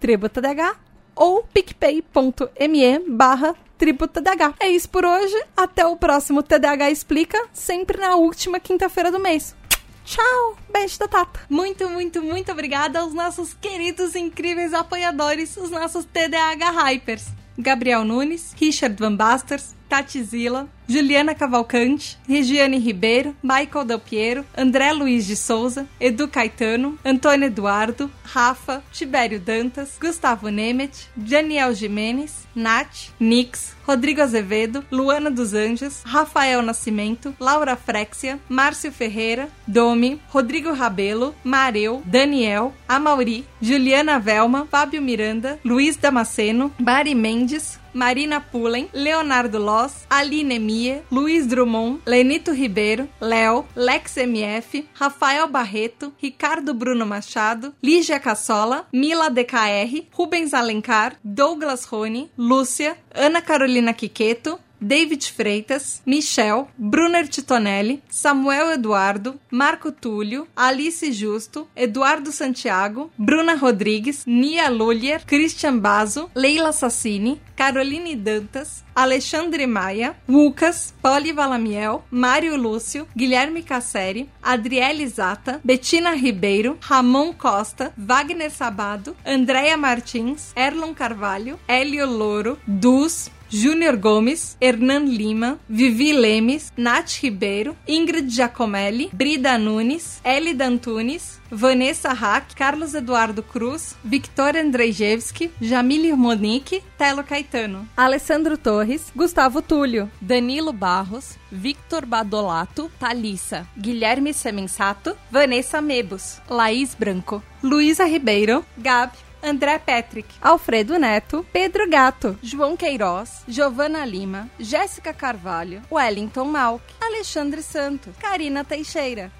[1.15, 4.55] ou picpay.me barra Tributa TDAH.
[4.59, 5.35] É isso por hoje.
[5.55, 9.55] Até o próximo TDAH Explica, sempre na última quinta-feira do mês.
[10.03, 10.57] Tchau!
[10.71, 11.39] Beijo da Tata.
[11.49, 17.25] Muito, muito, muito obrigada aos nossos queridos e incríveis apoiadores, os nossos TDAH Hypers.
[17.57, 24.93] Gabriel Nunes, Richard Van Basters, Tati Zila, Juliana Cavalcante, Regiane Ribeiro, Michael Del Piero, André
[24.93, 33.11] Luiz de Souza, Edu Caetano, Antônio Eduardo, Rafa, Tibério Dantas, Gustavo Nemet, Daniel Jimenez, Nath,
[33.19, 41.35] Nix, Rodrigo Azevedo, Luana dos Anjos, Rafael Nascimento, Laura Frexia, Márcio Ferreira, Domi, Rodrigo Rabelo,
[41.43, 50.05] Mareu, Daniel, Amauri, Juliana Velma, Fábio Miranda, Luiz Damasceno, Mari Mendes, Marina Pullen, Leonardo Loss,
[50.09, 58.19] Aline Mie, Luiz Drummond, Lenito Ribeiro, Léo, Lex MF, Rafael Barreto, Ricardo Bruno Machado, Lígia
[58.19, 67.27] Cassola, Mila DKR, Rubens Alencar, Douglas Rony, Lúcia, Ana Carolina Quiqueto, David Freitas, Michel, Brunner
[67.27, 76.29] Titonelli, Samuel Eduardo, Marco Túlio, Alice Justo, Eduardo Santiago, Bruna Rodrigues, Nia Lulier, Christian Bazo,
[76.35, 85.59] Leila Sassini, Caroline Dantas, Alexandre Maia, Lucas, Poli Valamiel, Mário Lúcio, Guilherme Casseri, Adriele Zata,
[85.63, 94.57] Betina Ribeiro, Ramon Costa, Wagner Sabado, Andréia Martins, Erlon Carvalho, Hélio Louro, Dus, Júnior Gomes,
[94.59, 102.93] Hernan Lima, Vivi Lemes, Nath Ribeiro, Ingrid Giacomelli, Brida Nunes, Elida Antunes, Vanessa Hack, Carlos
[102.93, 112.05] Eduardo Cruz, Victoria Andrzejewski, Jamile Monique, Telo Caetano, Alessandro Torres, Gustavo Túlio, Danilo Barros, Victor
[112.05, 121.45] Badolato, Thalissa, Guilherme Semensato, Vanessa Mebus, Laís Branco, Luísa Ribeiro, Gabi, André Patrick, Alfredo Neto,
[121.51, 129.31] Pedro Gato, João Queiroz, Giovana Lima, Jéssica Carvalho, Wellington Malk, Alexandre Santos, Karina Teixeira,